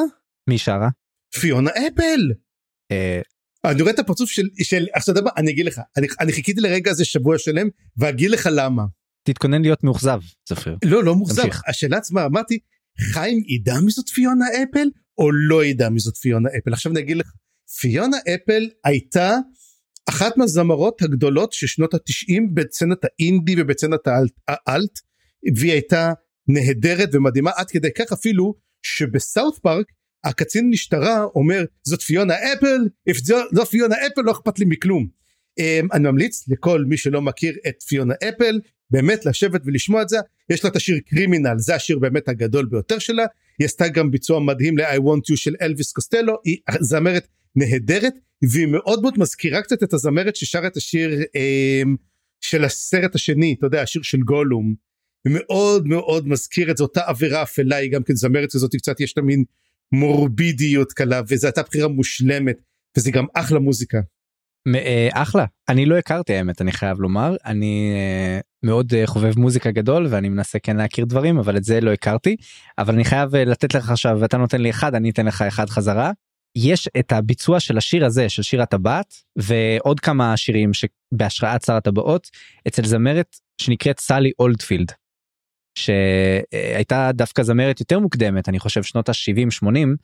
[0.50, 0.89] מי שרה
[1.39, 2.32] פיונה אפל.
[2.92, 3.22] אה,
[3.66, 6.62] אני רואה את הפרצוף של של עכשיו אתה יודע אני אגיד לך אני, אני חיכיתי
[6.62, 7.68] לרגע הזה שבוע שלם
[7.98, 8.84] ואגיד לך למה.
[9.24, 10.78] תתכונן להיות מאוכזב צפיר.
[10.86, 12.60] לא לא מאוכזב השאלה עצמה אמרתי
[13.00, 14.88] חיים ידע מי זאת פיונה אפל
[15.18, 17.32] או לא ידע מי זאת פיונה אפל עכשיו אני אגיד לך
[17.82, 19.38] פיונה אפל הייתה
[20.10, 24.08] אחת מהזמרות הגדולות של שנות התשעים בצנת האינדי ובצנת
[24.48, 25.00] האלט
[25.58, 26.12] והיא הייתה
[26.48, 28.54] נהדרת ומדהימה עד כדי כך אפילו
[28.86, 29.86] שבסאוף פארק
[30.24, 35.08] הקצין משטרה אומר זאת פיונה אפל if זו לא פיונה אפל לא אכפת לי מכלום.
[35.60, 38.60] Um, אני ממליץ לכל מי שלא מכיר את פיונה אפל
[38.92, 40.18] באמת לשבת ולשמוע את זה.
[40.50, 43.26] יש לה את השיר קרימינל זה השיר באמת הגדול ביותר שלה.
[43.60, 46.38] היא עשתה גם ביצוע מדהים ל-I want you של אלוויס קוסטלו.
[46.44, 51.90] היא זמרת נהדרת והיא מאוד מאוד מזכירה קצת את הזמרת ששרה את השיר um,
[52.42, 54.76] של הסרט השני אתה יודע השיר של גולום.
[55.28, 59.18] מאוד מאוד מזכיר את זה אותה עבירה אפלה היא גם כן זמרת הזאת קצת יש
[59.18, 59.44] לה מין
[59.92, 62.56] מורבידיות קלה וזו הייתה בחירה מושלמת
[62.98, 63.98] וזה גם אחלה מוזיקה.
[64.76, 69.72] אה, אחלה אני לא הכרתי האמת אני חייב לומר אני אה, מאוד אה, חובב מוזיקה
[69.72, 72.36] גדול ואני מנסה כן להכיר דברים אבל את זה לא הכרתי
[72.78, 76.12] אבל אני חייב לתת לך עכשיו ואתה נותן לי אחד אני אתן לך אחד חזרה.
[76.58, 82.28] יש את הביצוע של השיר הזה של שיר הטבעת ועוד כמה שירים שבהשראת שר הטבעות
[82.68, 84.92] אצל זמרת שנקראת סלי אולדפילד
[85.76, 89.96] שהייתה דווקא זמרת יותר מוקדמת אני חושב שנות ה-70 80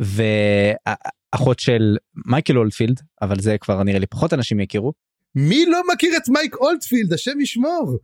[0.00, 1.96] ואחות של
[2.26, 4.92] מייקל אולדפילד אבל זה כבר נראה לי פחות אנשים יכירו.
[5.34, 7.98] מי לא מכיר את מייק אולדפילד השם ישמור.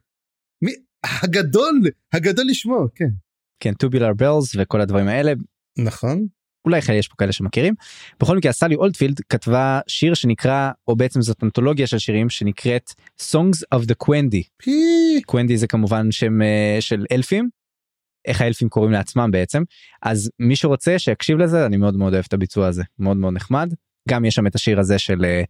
[0.63, 0.73] מי
[1.23, 1.81] הגדול
[2.13, 3.09] הגדול לשמור כן.
[3.61, 5.33] כן טובילר בלס וכל הדברים האלה.
[5.79, 6.27] נכון.
[6.67, 7.75] אולי יש פה כאלה שמכירים.
[8.21, 12.91] בכל מקרה סלי אולדפילד כתבה שיר שנקרא או בעצם זאת אנתולוגיה של שירים שנקראת
[13.21, 14.67] Songs of the Quendy.
[15.27, 17.49] קוונדי זה כמובן שם uh, של אלפים.
[18.25, 19.63] איך האלפים קוראים לעצמם בעצם
[20.03, 23.75] אז מי שרוצה שיקשיב לזה אני מאוד מאוד אוהב את הביצוע הזה מאוד מאוד נחמד
[24.09, 25.47] גם יש שם את השיר הזה של uh,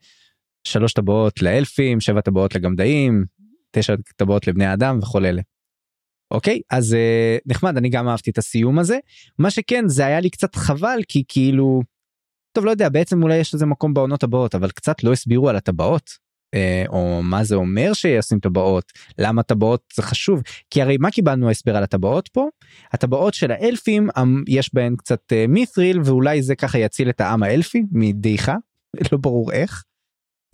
[0.64, 3.24] שלוש טבעות לאלפים שבע טבעות לגמדאים
[3.70, 5.42] תשע טבעות לבני אדם וכל אלה.
[6.30, 6.60] אוקיי?
[6.70, 8.98] אז uh, נחמד אני גם אהבתי את הסיום הזה.
[9.38, 11.82] מה שכן זה היה לי קצת חבל כי כאילו
[12.52, 15.56] טוב לא יודע בעצם אולי יש לזה מקום בעונות הבאות אבל קצת לא הסבירו על
[15.56, 16.10] הטבעות
[16.54, 20.42] uh, או מה זה אומר שישים טבעות למה טבעות זה חשוב.
[20.70, 22.48] כי הרי מה קיבלנו הסבר על הטבעות פה?
[22.92, 27.42] הטבעות של האלפים um, יש בהן קצת uh, מית'ריל ואולי זה ככה יציל את העם
[27.42, 28.56] האלפי מדעיכה
[29.12, 29.82] לא ברור איך.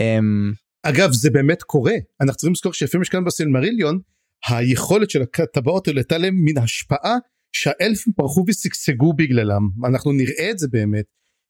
[0.02, 1.94] Um, אגב זה באמת קורה.
[2.20, 3.98] אנחנו צריכים לזכור שלפעמים יש כאן בסילמריליון
[4.46, 7.16] היכולת של הטבעות האלה הייתה להם מן השפעה
[7.52, 9.68] שהאלפים פרחו ושגשגו בגללם.
[9.84, 11.04] אנחנו נראה את זה באמת.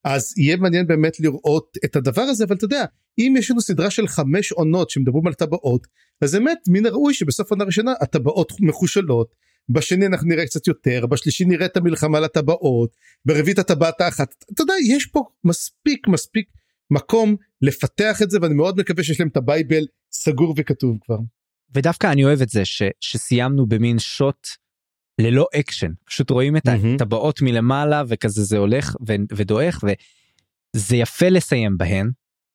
[0.05, 2.85] אז יהיה מעניין באמת לראות את הדבר הזה אבל אתה יודע
[3.19, 5.87] אם יש לנו סדרה של חמש עונות שמדברים על טבעות
[6.21, 9.35] אז באמת מן הראוי שבסוף עונה ראשונה הטבעות מחושלות
[9.69, 14.35] בשני אנחנו נראה קצת יותר בשלישי נראה את המלחמה על הטבעות ברביעית הטבעת האחת.
[14.53, 16.47] אתה יודע יש פה מספיק מספיק
[16.91, 21.19] מקום לפתח את זה ואני מאוד מקווה שיש להם את ה bible סגור וכתוב כבר.
[21.75, 24.49] ודווקא אני אוהב את זה ש, שסיימנו במין שוט
[25.21, 26.95] ללא אקשן פשוט רואים את mm-hmm.
[26.95, 29.85] הטבעות מלמעלה וכזה זה הולך ו, ודועך
[30.77, 32.11] וזה יפה לסיים בהן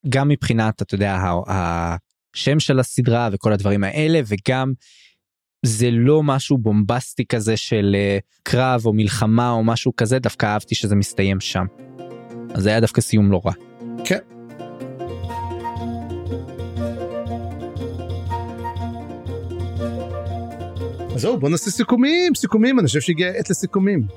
[0.09, 4.73] גם מבחינת אתה יודע השם של הסדרה וכל הדברים האלה וגם
[5.65, 10.75] זה לא משהו בומבסטי כזה של uh, קרב או מלחמה או משהו כזה דווקא אהבתי
[10.75, 11.65] שזה מסתיים שם.
[12.53, 13.53] אז זה היה דווקא סיום לא רע.
[14.05, 14.36] כן.
[21.17, 24.07] זהו בוא נעשה סיכומים סיכומים אני חושב שהגיע עת לסיכומים.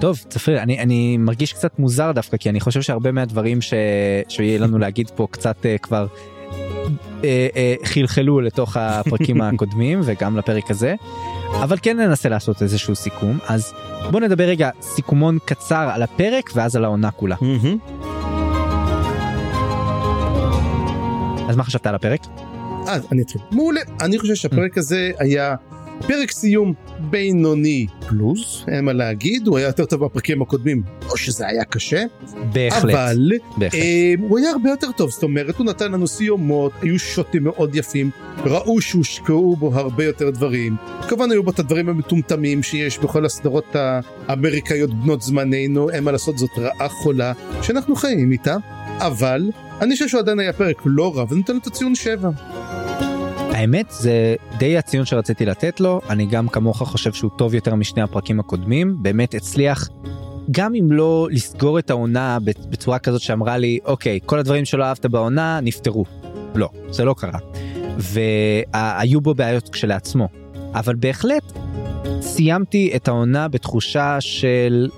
[0.00, 3.74] טוב צפריר אני אני מרגיש קצת מוזר דווקא כי אני חושב שהרבה מהדברים ש...
[4.28, 10.70] שיהיה לנו להגיד פה קצת uh, כבר uh, uh, חלחלו לתוך הפרקים הקודמים וגם לפרק
[10.70, 10.94] הזה
[11.60, 13.72] אבל כן ננסה לעשות איזשהו סיכום, אז
[14.10, 17.36] בוא נדבר רגע סיכומון קצר על הפרק ואז על העונה כולה.
[21.48, 22.20] אז מה חשבת על הפרק?
[22.86, 23.40] אז אני אתחיל.
[23.50, 23.80] מעולה.
[24.00, 25.54] אני חושב שהפרק הזה היה
[26.06, 31.46] פרק סיום בינוני פלוס, אין מה להגיד, הוא היה יותר טוב בפרקים הקודמים, או שזה
[31.46, 32.04] היה קשה.
[32.52, 32.94] בהחלט.
[32.94, 33.80] אבל בהחלט.
[33.80, 37.76] אה, הוא היה הרבה יותר טוב, זאת אומרת, הוא נתן לנו סיומות, היו שוטים מאוד
[37.76, 38.10] יפים,
[38.44, 40.76] ראו שהושקעו בו הרבה יותר דברים.
[41.08, 43.76] כמובן היו בו את הדברים המטומטמים שיש בכל הסדרות
[44.28, 47.32] האמריקאיות בנות זמננו, אין מה לעשות, זאת רעה חולה,
[47.62, 48.56] שאנחנו חיים איתה,
[48.98, 49.50] אבל
[49.80, 52.30] אני חושב שהוא עדיין היה פרק לא רע, ונותן לו את הציון 7.
[53.52, 58.02] האמת זה די הציון שרציתי לתת לו, אני גם כמוך חושב שהוא טוב יותר משני
[58.02, 59.88] הפרקים הקודמים, באמת הצליח
[60.50, 62.38] גם אם לא לסגור את העונה
[62.70, 66.04] בצורה כזאת שאמרה לי, אוקיי, כל הדברים שלא אהבת בעונה נפתרו.
[66.54, 67.38] לא, זה לא קרה.
[67.98, 70.28] והיו בו בעיות כשלעצמו.
[70.74, 71.52] אבל בהחלט
[72.20, 74.88] סיימתי את העונה בתחושה של,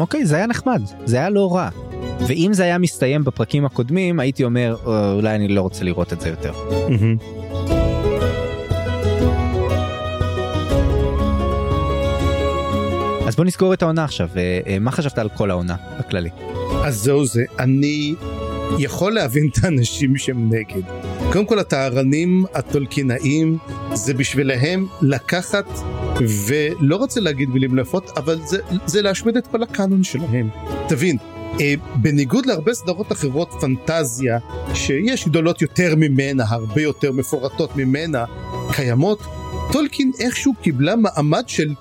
[0.00, 1.68] אוקיי, זה היה נחמד, זה היה לא רע.
[2.26, 4.76] ואם זה היה מסתיים בפרקים הקודמים, הייתי אומר,
[5.14, 6.52] אולי אני לא רוצה לראות את זה יותר.
[13.28, 16.30] אז בוא נסגור את העונה עכשיו, אה, מה חשבת על כל העונה בכללי?
[16.84, 18.14] אז זהו זה, אני
[18.78, 20.82] יכול להבין את האנשים שהם נגד.
[21.32, 23.58] קודם כל הטהרנים הטולקינאים
[23.94, 25.66] זה בשבילהם לקחת
[26.46, 30.48] ולא רוצה להגיד מילים יפות אבל זה, זה להשמיד את כל הקאנון שלהם.
[30.88, 31.16] תבין,
[31.60, 34.38] אה, בניגוד להרבה סדרות אחרות פנטזיה
[34.74, 38.24] שיש גדולות יותר ממנה, הרבה יותר מפורטות ממנה,
[38.72, 39.22] קיימות,
[39.72, 41.74] טולקין איכשהו קיבלה מעמד של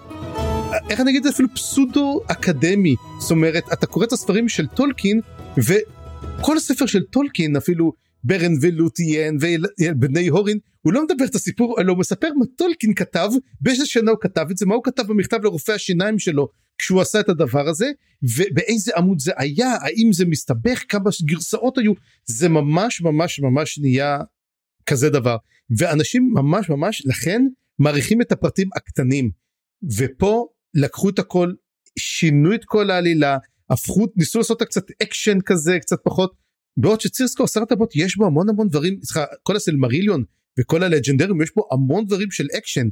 [0.90, 1.30] איך אני אגיד את זה?
[1.30, 2.96] אפילו פסודו אקדמי.
[3.20, 5.22] זאת אומרת אתה קורא את הספרים של טולקין
[5.58, 11.92] וכל הספר של טולקין אפילו ברן ולותיין ובני הורין הוא לא מדבר את הסיפור אלא
[11.92, 13.30] הוא מספר מה טולקין כתב
[13.62, 16.48] באיזה שנה הוא כתב את זה מה הוא כתב במכתב לרופא השיניים שלו
[16.78, 17.92] כשהוא עשה את הדבר הזה
[18.24, 21.94] ובאיזה עמוד זה היה האם זה מסתבך כמה גרסאות היו
[22.26, 24.20] זה ממש ממש ממש נהיה
[24.86, 25.38] כזה דבר.
[25.78, 27.42] ואנשים ממש ממש לכן
[27.80, 29.30] מעריכים את הפרטים הקטנים.
[29.98, 30.48] ופה
[30.78, 31.54] לקחו את הכל
[32.00, 33.38] שינו את כל העלילה
[33.70, 36.48] הפכו ניסו לעשות קצת אקשן כזה קצת פחות.
[36.78, 39.00] בעוד שצירסקו סרט הבוט יש בו המון המון דברים
[39.44, 40.24] כל הסלמריליון
[40.60, 42.88] וכל הלג'נדרים יש בו המון דברים של אקשן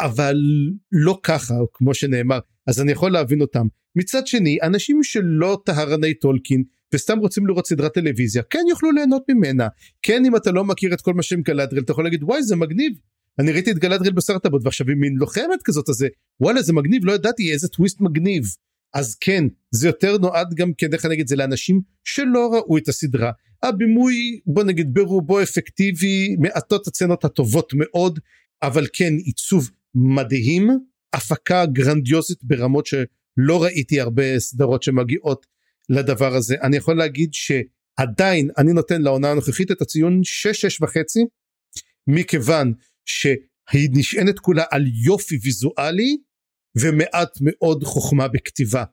[0.00, 0.36] אבל
[0.92, 3.66] לא ככה כמו שנאמר אז אני יכול להבין אותם.
[3.96, 6.64] מצד שני אנשים שלא טהרני טולקין
[6.94, 9.68] וסתם רוצים לראות סדרת טלוויזיה כן יוכלו ליהנות ממנה.
[10.02, 12.56] כן אם אתה לא מכיר את כל מה שהם גלדריל אתה יכול להגיד וואי זה
[12.56, 12.92] מגניב
[13.38, 16.04] אני ראיתי את גלדריל בסרט הבוט ועכשיו היא מין לוחמת כזאת אז
[16.40, 18.44] וואלה זה מגניב לא ידעתי איזה טוויסט מגניב.
[18.94, 23.30] אז כן זה יותר נועד גם כן אני אגיד זה לאנשים שלא ראו את הסדרה.
[23.62, 28.18] הבימוי בוא נגיד ברובו אפקטיבי מעטות הצנות הטובות מאוד
[28.62, 30.70] אבל כן עיצוב מדהים
[31.12, 35.46] הפקה גרנדיוזית ברמות שלא ראיתי הרבה סדרות שמגיעות
[35.88, 36.56] לדבר הזה.
[36.62, 40.20] אני יכול להגיד שעדיין אני נותן לעונה הנוכחית את הציון
[40.80, 41.24] 6-6 וחצי
[42.06, 42.72] מכיוון
[43.06, 46.16] שהיא נשענת כולה על יופי ויזואלי
[46.80, 48.84] ומעט מאוד חוכמה בכתיבה.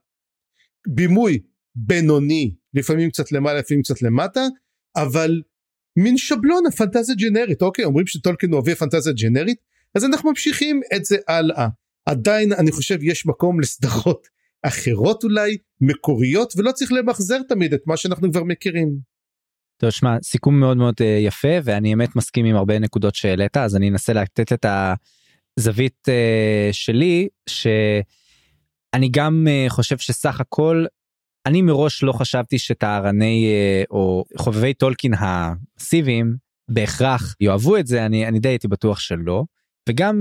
[0.88, 1.40] בימוי
[1.76, 4.42] בינוני לפעמים קצת למעלה לפעמים קצת למטה
[4.96, 5.42] אבל
[6.00, 9.58] מין שבלון הפנטזיה ג'נרית אוקיי אומרים שטולקין אוהבי פנטזיה ג'נרית
[9.96, 11.68] אז אנחנו ממשיכים את זה הלאה
[12.06, 14.28] עדיין אני חושב יש מקום לסדרות
[14.64, 19.13] אחרות אולי מקוריות ולא צריך למחזר תמיד את מה שאנחנו כבר מכירים.
[19.78, 23.76] טוב שמע סיכום מאוד מאוד אה, יפה ואני באמת מסכים עם הרבה נקודות שהעלית אז
[23.76, 24.66] אני אנסה לתת את
[25.60, 30.86] הזווית אה, שלי שאני גם אה, חושב שסך הכל
[31.46, 33.48] אני מראש לא חשבתי שטהרני
[33.92, 36.36] או חובבי טולקין הסיביים
[36.70, 39.44] בהכרח יאהבו את זה אני אני די הייתי בטוח שלא.
[39.90, 40.16] וגם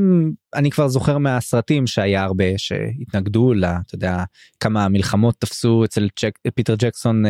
[0.54, 4.24] אני כבר זוכר מהסרטים שהיה הרבה שהתנגדו לה אתה יודע
[4.60, 7.24] כמה מלחמות תפסו אצל צ'ק, פיטר ג'קסון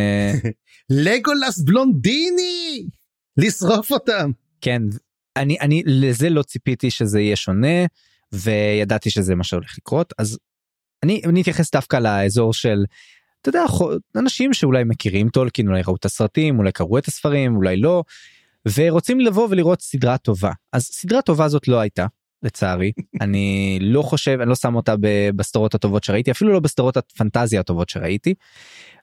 [1.04, 2.86] לגולס בלונדיני!
[3.36, 4.30] לשרוף אותם!
[4.60, 4.82] כן
[5.36, 7.86] אני אני לזה לא ציפיתי שזה יהיה שונה
[8.32, 10.38] וידעתי שזה מה שהולך לקרות אז
[11.02, 12.84] אני, אני אתייחס דווקא לאזור של
[13.40, 13.64] אתה יודע
[14.16, 18.02] אנשים שאולי מכירים טולקין אולי ראו את הסרטים אולי קראו את הספרים אולי לא
[18.76, 20.52] ורוצים לבוא ולראות סדרה טובה.
[20.72, 22.06] אז סדרה טובה זאת לא הייתה
[22.42, 24.94] לצערי אני לא חושב אני לא שם אותה
[25.36, 28.34] בסדרות הטובות שראיתי אפילו לא בסדרות הפנטזיה הטובות שראיתי.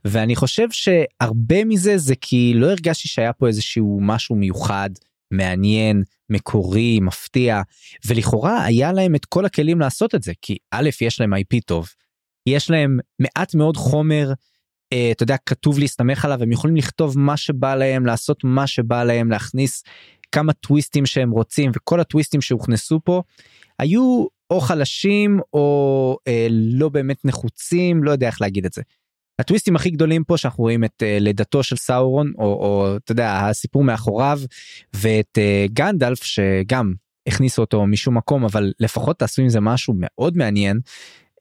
[0.06, 4.90] ואני חושב שהרבה מזה זה כי לא הרגשתי שהיה פה איזשהו משהו מיוחד
[5.32, 7.62] מעניין מקורי מפתיע
[8.08, 11.90] ולכאורה היה להם את כל הכלים לעשות את זה כי א' יש להם IP טוב
[12.48, 14.34] יש להם מעט מאוד חומר
[15.12, 19.32] אתה יודע כתוב להסתמך עליו הם יכולים לכתוב מה שבא להם לעשות מה שבא להם
[19.32, 19.84] להכניס
[20.32, 23.22] כמה טוויסטים שהם רוצים וכל הטוויסטים שהוכנסו פה
[23.80, 28.82] היו או חלשים או אה, לא באמת נחוצים לא יודע איך להגיד את זה.
[29.40, 33.40] הטוויסטים הכי גדולים פה שאנחנו רואים את אה, לידתו של סאורון או, או אתה יודע
[33.40, 34.40] הסיפור מאחוריו
[34.94, 36.94] ואת אה, גנדלף שגם
[37.28, 40.80] הכניסו אותו משום מקום אבל לפחות תעשו עם זה משהו מאוד מעניין.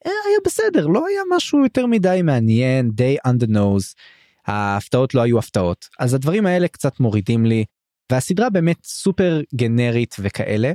[0.05, 3.95] אה, היה בסדר לא היה משהו יותר מדי מעניין די the nose.
[4.47, 7.65] ההפתעות לא היו הפתעות אז הדברים האלה קצת מורידים לי
[8.11, 10.71] והסדרה באמת סופר גנרית וכאלה.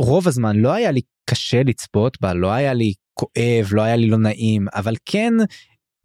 [0.00, 4.06] רוב הזמן לא היה לי קשה לצפות בה לא היה לי כואב לא היה לי
[4.06, 5.32] לא נעים אבל כן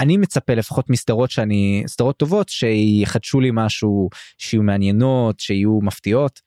[0.02, 6.40] אני מצפה לפחות מסדרות שאני סדרות טובות שיחדשו לי משהו שיהיו מעניינות שיהיו מפתיעות.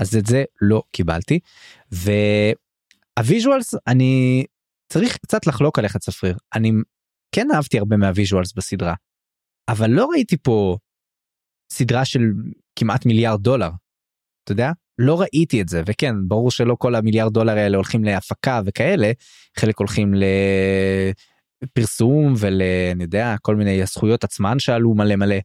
[0.00, 1.38] אז את זה לא קיבלתי.
[3.18, 4.44] וה visuals אני
[4.92, 6.36] צריך קצת לחלוק עליך צפריר.
[6.54, 6.72] אני
[7.34, 8.94] כן אהבתי הרבה מה visuals בסדרה
[9.68, 10.76] אבל לא ראיתי פה
[11.72, 12.20] סדרה של
[12.76, 13.70] כמעט מיליארד דולר.
[14.44, 14.70] אתה יודע?
[14.98, 19.12] לא ראיתי את זה וכן ברור שלא כל המיליארד דולר האלה הולכים להפקה וכאלה
[19.58, 20.14] חלק הולכים
[21.62, 25.36] לפרסום ולאני יודע כל מיני הזכויות עצמן שעלו מלא מלא.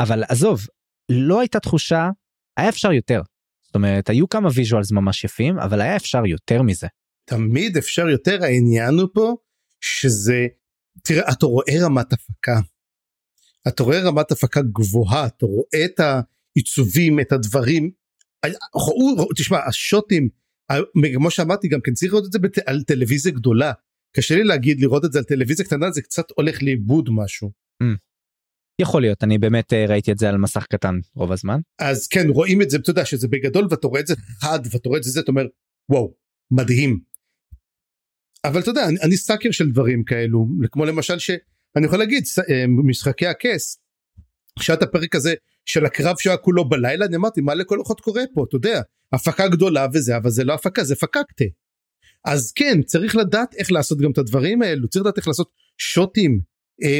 [0.00, 0.66] אבל עזוב
[1.08, 2.10] לא הייתה תחושה
[2.56, 3.22] היה אפשר יותר.
[3.66, 6.86] זאת אומרת היו כמה visuals ממש יפים אבל היה אפשר יותר מזה.
[7.24, 9.36] תמיד אפשר יותר העניין הוא פה
[9.80, 10.46] שזה
[11.04, 12.60] תראה אתה רואה רמת הפקה.
[13.68, 17.90] אתה רואה רמת הפקה גבוהה אתה רואה את העיצובים את הדברים.
[19.36, 20.28] תשמע השוטים
[21.14, 23.72] כמו שאמרתי גם כן צריך לראות את זה בת, על טלוויזיה גדולה
[24.16, 27.50] קשה לי להגיד לראות את זה על טלוויזיה קטנה זה קצת הולך לאיבוד משהו.
[27.82, 27.86] Mm.
[28.80, 32.28] יכול להיות אני באמת אה, ראיתי את זה על מסך קטן רוב הזמן אז כן
[32.28, 35.04] רואים את זה אתה יודע שזה בגדול ואתה רואה את זה חד ואתה רואה את
[35.04, 35.46] זה אתה אומר
[35.90, 36.14] וואו
[36.50, 37.00] מדהים.
[38.44, 41.18] אבל אתה יודע אני, אני סאקר של דברים כאלו כמו למשל
[41.74, 43.78] שאני יכול להגיד אה, משחקי הכס.
[44.58, 45.34] כשהיה הפרק הזה
[45.66, 48.80] של הקרב שהיה כולו בלילה אני אמרתי מה לכל אוחות קורה פה אתה יודע
[49.12, 51.44] הפקה גדולה וזה אבל זה לא הפקה זה פקקטה.
[52.24, 56.40] אז כן צריך לדעת איך לעשות גם את הדברים האלו צריך לדעת איך לעשות שוטים.
[56.82, 56.98] אה,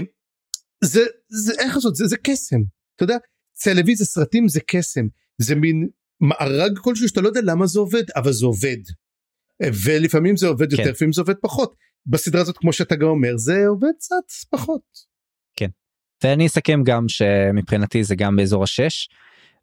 [0.84, 2.60] זה זה איך לעשות זה זה קסם
[2.96, 3.16] אתה יודע
[3.62, 5.06] טלוויזיה סרטים זה קסם
[5.38, 5.88] זה מין
[6.20, 8.78] מארג כלשהו שאתה לא יודע למה זה עובד אבל זה עובד.
[9.84, 10.90] ולפעמים זה עובד יותר כן.
[10.90, 11.74] לפעמים זה עובד פחות
[12.06, 14.82] בסדרה הזאת כמו שאתה גם אומר זה עובד קצת פחות.
[15.56, 15.68] כן
[16.24, 19.08] ואני אסכם גם שמבחינתי זה גם באזור השש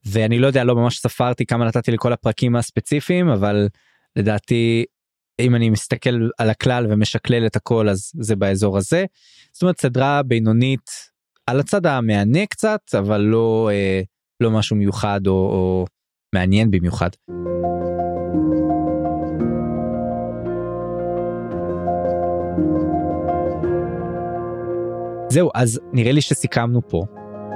[0.06, 3.68] ואני לא יודע לא ממש ספרתי כמה נתתי לכל הפרקים הספציפיים אבל
[4.16, 4.86] לדעתי
[5.40, 9.06] אם אני מסתכל על הכלל ומשקלל את הכל אז זה באזור הזה.
[9.52, 10.90] זאת אומרת סדרה בינונית
[11.48, 14.02] על הצד המהנה קצת אבל לא אה,
[14.40, 15.86] לא משהו מיוחד או, או
[16.36, 17.10] מעניין במיוחד.
[25.30, 27.04] זהו אז נראה לי שסיכמנו פה.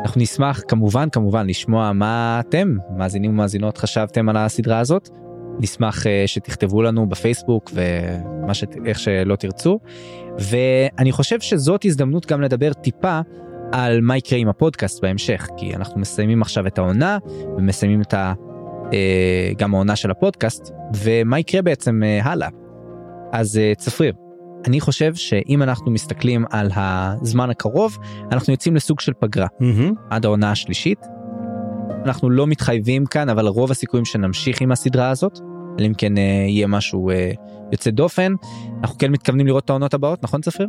[0.01, 5.09] אנחנו נשמח כמובן כמובן לשמוע מה אתם מאזינים ומאזינות חשבתם על הסדרה הזאת.
[5.59, 8.63] נשמח uh, שתכתבו לנו בפייסבוק ומה ש...
[8.86, 9.80] איך שלא תרצו.
[10.39, 13.19] ואני חושב שזאת הזדמנות גם לדבר טיפה
[13.72, 17.17] על מה יקרה עם הפודקאסט בהמשך כי אנחנו מסיימים עכשיו את העונה
[17.57, 18.34] ומסיימים את ה...
[18.84, 18.93] uh,
[19.57, 22.49] גם העונה של הפודקאסט ומה יקרה בעצם uh, הלאה.
[23.32, 24.13] אז צפריר
[24.66, 27.97] אני חושב שאם אנחנו מסתכלים על הזמן הקרוב
[28.32, 29.93] אנחנו יוצאים לסוג של פגרה mm-hmm.
[30.09, 30.99] עד העונה השלישית.
[32.05, 35.39] אנחנו לא מתחייבים כאן אבל רוב הסיכויים שנמשיך עם הסדרה הזאת.
[35.80, 37.32] אלא אם כן אה, יהיה משהו אה,
[37.72, 38.34] יוצא דופן
[38.82, 40.68] אנחנו כן מתכוונים לראות את העונות הבאות נכון צפיר?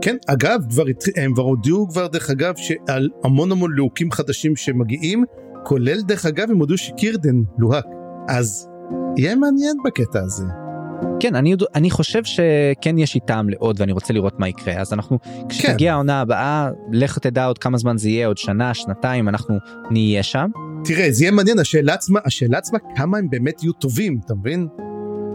[0.00, 0.84] כן אגב כבר
[1.16, 5.24] הם כבר הודיעו כבר דרך אגב שעל המון המון לוהקים חדשים שמגיעים
[5.64, 7.84] כולל דרך אגב הם הודיעו שקירדן לוהק
[8.28, 8.68] אז
[9.16, 10.63] יהיה מעניין בקטע הזה.
[11.20, 15.18] כן אני אני חושב שכן יש איתם לעוד ואני רוצה לראות מה יקרה אז אנחנו
[15.48, 15.94] כשתגיע כן.
[15.94, 19.58] העונה הבאה לך תדע עוד כמה זמן זה יהיה עוד שנה שנתיים אנחנו
[19.90, 20.50] נהיה שם.
[20.84, 24.68] תראה זה יהיה מעניין השאלה עצמה השאלה עצמה כמה הם באמת יהיו טובים אתה מבין.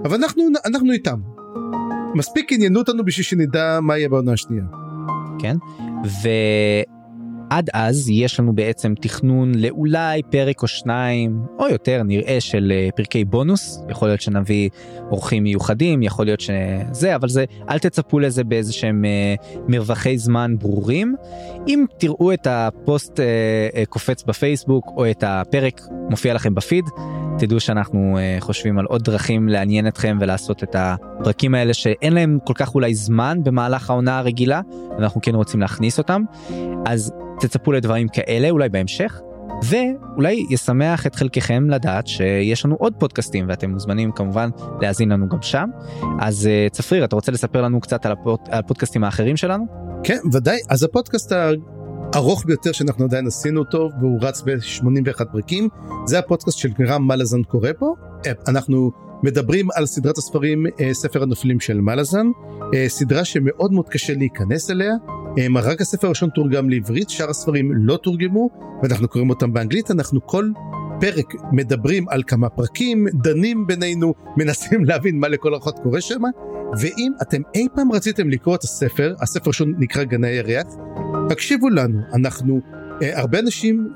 [0.06, 1.20] אבל אנחנו אנחנו איתם.
[2.16, 4.64] מספיק עניינו אותנו בשביל שנדע מה יהיה בעונה השנייה.
[5.40, 5.56] כן.
[6.06, 6.30] ו...
[7.50, 12.90] עד אז יש לנו בעצם תכנון לאולי פרק או שניים או יותר נראה של אה,
[12.96, 13.82] פרקי בונוס.
[13.90, 14.70] יכול להיות שנביא
[15.12, 19.36] אורחים מיוחדים יכול להיות שזה אבל זה אל תצפו לזה באיזה שהם אה,
[19.68, 21.16] מרווחי זמן ברורים.
[21.68, 26.86] אם תראו את הפוסט אה, קופץ בפייסבוק או את הפרק מופיע לכם בפיד
[27.40, 32.54] תדעו שאנחנו חושבים על עוד דרכים לעניין אתכם ולעשות את הפרקים האלה שאין להם כל
[32.56, 34.62] כך אולי זמן במהלך העונה הרגילה
[34.98, 36.22] ואנחנו כן רוצים להכניס אותם
[36.86, 39.22] אז תצפו לדברים כאלה אולי בהמשך.
[39.64, 44.50] ואולי ישמח את חלקכם לדעת שיש לנו עוד פודקאסטים ואתם מוזמנים כמובן
[44.82, 45.70] להאזין לנו גם שם.
[46.20, 48.14] אז אה, צפריר אתה רוצה לספר לנו קצת על
[48.52, 49.66] הפודקאסטים האחרים שלנו?
[50.04, 51.32] כן ודאי אז הפודקאסט
[52.14, 55.68] הארוך ביותר שאנחנו עדיין עשינו אותו והוא רץ ב-81 פרקים
[56.06, 57.94] זה הפודקאסט של גרם מלאזן קורא פה.
[58.48, 58.92] אנחנו
[59.24, 62.28] מדברים על סדרת הספרים ספר הנופלים של מלאזן
[62.88, 64.94] סדרה שמאוד מאוד קשה להיכנס אליה.
[65.56, 68.50] רק הספר הראשון תורגם לעברית שאר הספרים לא תורגמו
[68.84, 69.92] ואנחנו קוראים אותם באנגלית.
[69.92, 70.50] אנחנו כל
[71.00, 76.22] פרק מדברים על כמה פרקים, דנים בינינו, מנסים להבין מה לכל אחת קורה שם,
[76.80, 80.68] ואם אתם אי פעם רציתם לקרוא את הספר, הספר ראשון נקרא גני הירח,
[81.30, 82.62] תקשיבו לנו, אנחנו,
[83.02, 83.88] אה, הרבה אנשים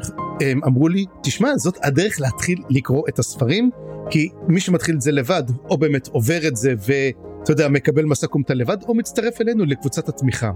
[0.41, 3.69] אה, אמרו לי, תשמע, זאת הדרך להתחיל לקרוא את הספרים,
[4.09, 8.27] כי מי שמתחיל את זה לבד, או באמת עובר את זה ואתה יודע, מקבל מסע
[8.27, 10.51] קומטה לבד, או מצטרף אלינו לקבוצת התמיכה.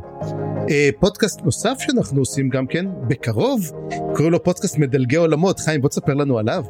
[0.70, 3.72] אה, פודקאסט נוסף שאנחנו עושים גם כן, בקרוב,
[4.16, 6.64] קוראים לו פודקאסט מדלגי עולמות, חיים בוא תספר לנו עליו.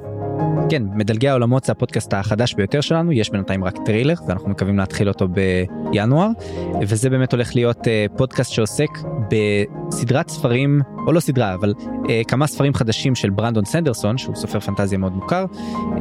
[0.70, 5.08] כן, מדלגי העולמות זה הפודקאסט החדש ביותר שלנו, יש בינתיים רק טריילר ואנחנו מקווים להתחיל
[5.10, 6.30] אותו בינואר,
[6.82, 8.89] וזה באמת הולך להיות אה, פודקאסט שעוסק
[9.30, 11.74] בסדרת ספרים, או לא סדרה, אבל
[12.10, 15.45] אה, כמה ספרים חדשים של ברנדון סנדרסון, שהוא סופר פנטזיה מאוד מוכר,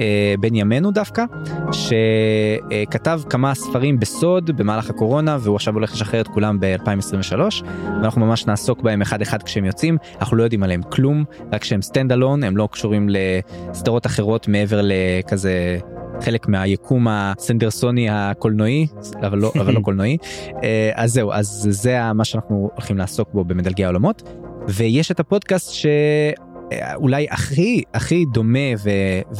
[0.00, 1.24] אה, בן ימינו דווקא,
[1.72, 8.46] שכתב כמה ספרים בסוד במהלך הקורונה, והוא עכשיו הולך לשחרר את כולם ב-2023, ואנחנו ממש
[8.46, 12.44] נעסוק בהם אחד אחד כשהם יוצאים, אנחנו לא יודעים עליהם כלום, רק שהם stand alone,
[12.44, 15.78] הם לא קשורים לסדרות אחרות מעבר לכזה
[16.20, 18.86] חלק מהיקום הסנדרסוני הקולנועי
[19.20, 20.16] אבל לא אבל לא קולנועי.
[20.62, 24.22] אה, אז זהו אז זה מה שאנחנו הולכים לעסוק בו במדלגי העולמות
[24.68, 28.90] ויש את הפודקאסט שאולי הכי הכי דומה ו,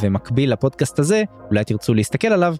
[0.01, 2.55] ומקביל לפודקאסט הזה אולי תרצו להסתכל עליו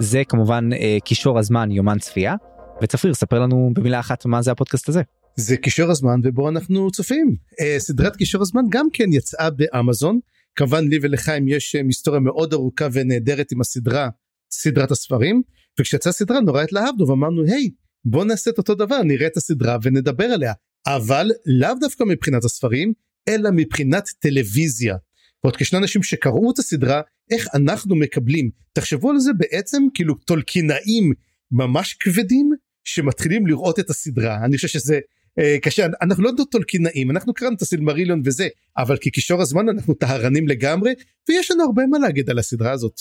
[0.00, 2.34] זה כמובן אה, קישור הזמן יומן צפייה.
[2.82, 5.02] וצפריר ספר לנו במילה אחת מה זה הפודקאסט הזה.
[5.36, 7.36] זה קישור הזמן ובו אנחנו צופים.
[7.60, 10.18] אה, סדרת קישור הזמן גם כן יצאה באמזון.
[10.56, 14.08] כמובן לי ולחיים יש היסטוריה מאוד ארוכה ונהדרת עם הסדרה
[14.50, 15.42] סדרת הספרים.
[15.80, 17.70] וכשיצאה סדרה נורא התלהבנו ואמרנו היי
[18.04, 20.52] בוא נעשה את אותו דבר נראה את הסדרה ונדבר עליה
[20.86, 22.92] אבל לאו דווקא מבחינת הספרים
[23.28, 24.96] אלא מבחינת טלוויזיה.
[25.44, 31.12] ועוד כשני אנשים שקראו את הסדרה איך אנחנו מקבלים תחשבו על זה בעצם כאילו טולקינאים
[31.50, 32.50] ממש כבדים
[32.84, 35.00] שמתחילים לראות את הסדרה אני חושב שזה
[35.38, 40.48] אה, קשה אנחנו לא טולקינאים אנחנו קראנו את הסילמריליון וזה אבל כקישור הזמן אנחנו טהרנים
[40.48, 40.92] לגמרי
[41.28, 43.00] ויש לנו הרבה מה להגיד על הסדרה הזאת.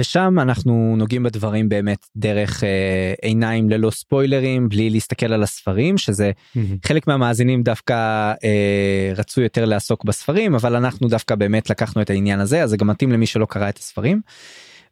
[0.00, 6.30] ושם אנחנו נוגעים בדברים באמת דרך אה, עיניים ללא ספוילרים בלי להסתכל על הספרים שזה
[6.30, 6.58] mm-hmm.
[6.86, 7.94] חלק מהמאזינים דווקא
[8.44, 12.76] אה, רצו יותר לעסוק בספרים אבל אנחנו דווקא באמת לקחנו את העניין הזה אז זה
[12.76, 14.20] גם מתאים למי שלא קרא את הספרים.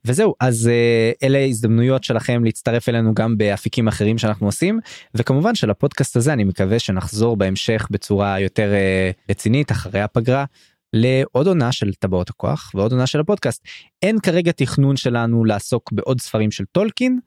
[0.04, 4.80] וזהו אז uh, אלה הזדמנויות שלכם להצטרף אלינו גם באפיקים אחרים שאנחנו עושים
[5.14, 10.44] וכמובן שלפודקאסט הזה אני מקווה שנחזור בהמשך בצורה יותר uh, רצינית אחרי הפגרה.
[10.92, 13.64] לעוד עונה של טבעות הכוח ועוד עונה של הפודקאסט
[14.02, 17.18] אין כרגע תכנון שלנו לעסוק בעוד ספרים של טולקין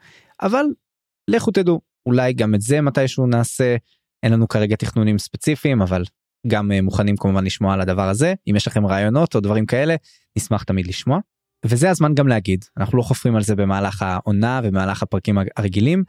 [0.41, 0.65] אבל
[1.27, 3.75] לכו תדעו אולי גם את זה מתישהו נעשה
[4.23, 6.03] אין לנו כרגע תכנונים ספציפיים אבל
[6.47, 9.95] גם uh, מוכנים כמובן לשמוע על הדבר הזה אם יש לכם רעיונות או דברים כאלה
[10.37, 11.19] נשמח תמיד לשמוע.
[11.65, 16.03] וזה הזמן גם להגיד אנחנו לא חופרים על זה במהלך העונה ובמהלך הפרקים הרגילים.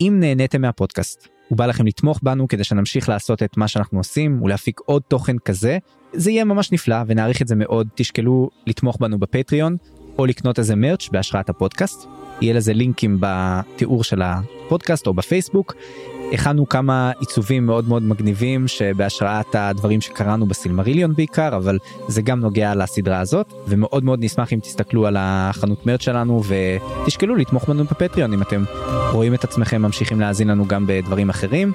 [0.00, 4.80] אם נהניתם מהפודקאסט ובא לכם לתמוך בנו כדי שנמשיך לעשות את מה שאנחנו עושים ולהפיק
[4.80, 5.78] עוד תוכן כזה
[6.12, 7.88] זה יהיה ממש נפלא ונעריך את זה מאוד.
[7.94, 9.76] תשקלו לתמוך בנו בפטריון
[10.18, 12.06] או לקנות איזה מרץ' בהשראת הפודקאסט.
[12.40, 15.74] יהיה לזה לינקים בתיאור של הפודקאסט או בפייסבוק.
[16.32, 22.74] הכנו כמה עיצובים מאוד מאוד מגניבים שבהשראת הדברים שקראנו בסילמריליון בעיקר אבל זה גם נוגע
[22.74, 23.52] לסדרה הזאת.
[23.66, 26.42] ומאוד מאוד נשמח אם תסתכלו על החנות מרץ שלנו
[27.04, 28.64] ותשקלו לתמוך בנו בפטריון אם אתם
[29.12, 31.72] רואים את עצמכם ממשיכים להאזין לנו גם בדברים אחרים.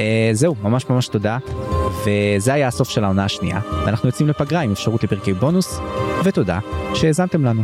[0.00, 1.38] אה, זהו ממש ממש תודה
[2.04, 5.78] וזה היה הסוף של העונה השנייה ואנחנו יוצאים לפגרה עם אפשרות לפרקי בונוס
[6.24, 6.58] ותודה
[6.94, 7.62] שהאזנתם לנו.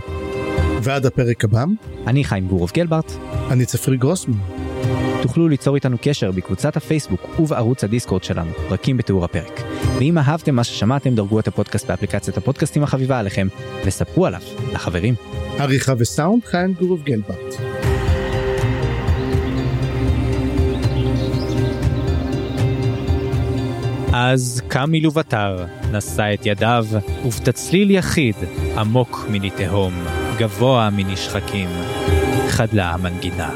[0.83, 1.65] ועד הפרק הבא
[2.07, 3.13] אני חיים גורוב גלברט
[3.51, 4.39] אני צפרי גרוסמן.
[5.23, 9.61] תוכלו ליצור איתנו קשר בקבוצת הפייסבוק ובערוץ הדיסקורד שלנו, פרקים בתיאור הפרק.
[9.99, 13.49] ואם אהבתם מה ששמעתם, דרגו את הפודקאסט באפליקציית הפודקאסטים החביבה עליכם,
[13.85, 14.41] וספרו עליו
[14.73, 15.15] לחברים.
[15.59, 17.55] עריכה וסאונד חיים גורוב גלברט.
[24.17, 26.87] אז קם מלובטר, נשא את ידיו,
[27.25, 28.35] ובתצליל יחיד,
[28.77, 29.95] עמוק מני תהום,
[30.39, 31.69] גבוה מני שחקים,
[32.49, 33.51] חדלה המנגינה.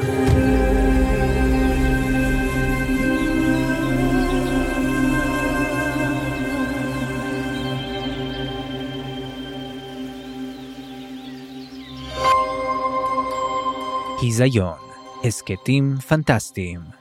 [14.22, 14.78] היזיון,
[15.24, 16.97] הסכתים פנטסטיים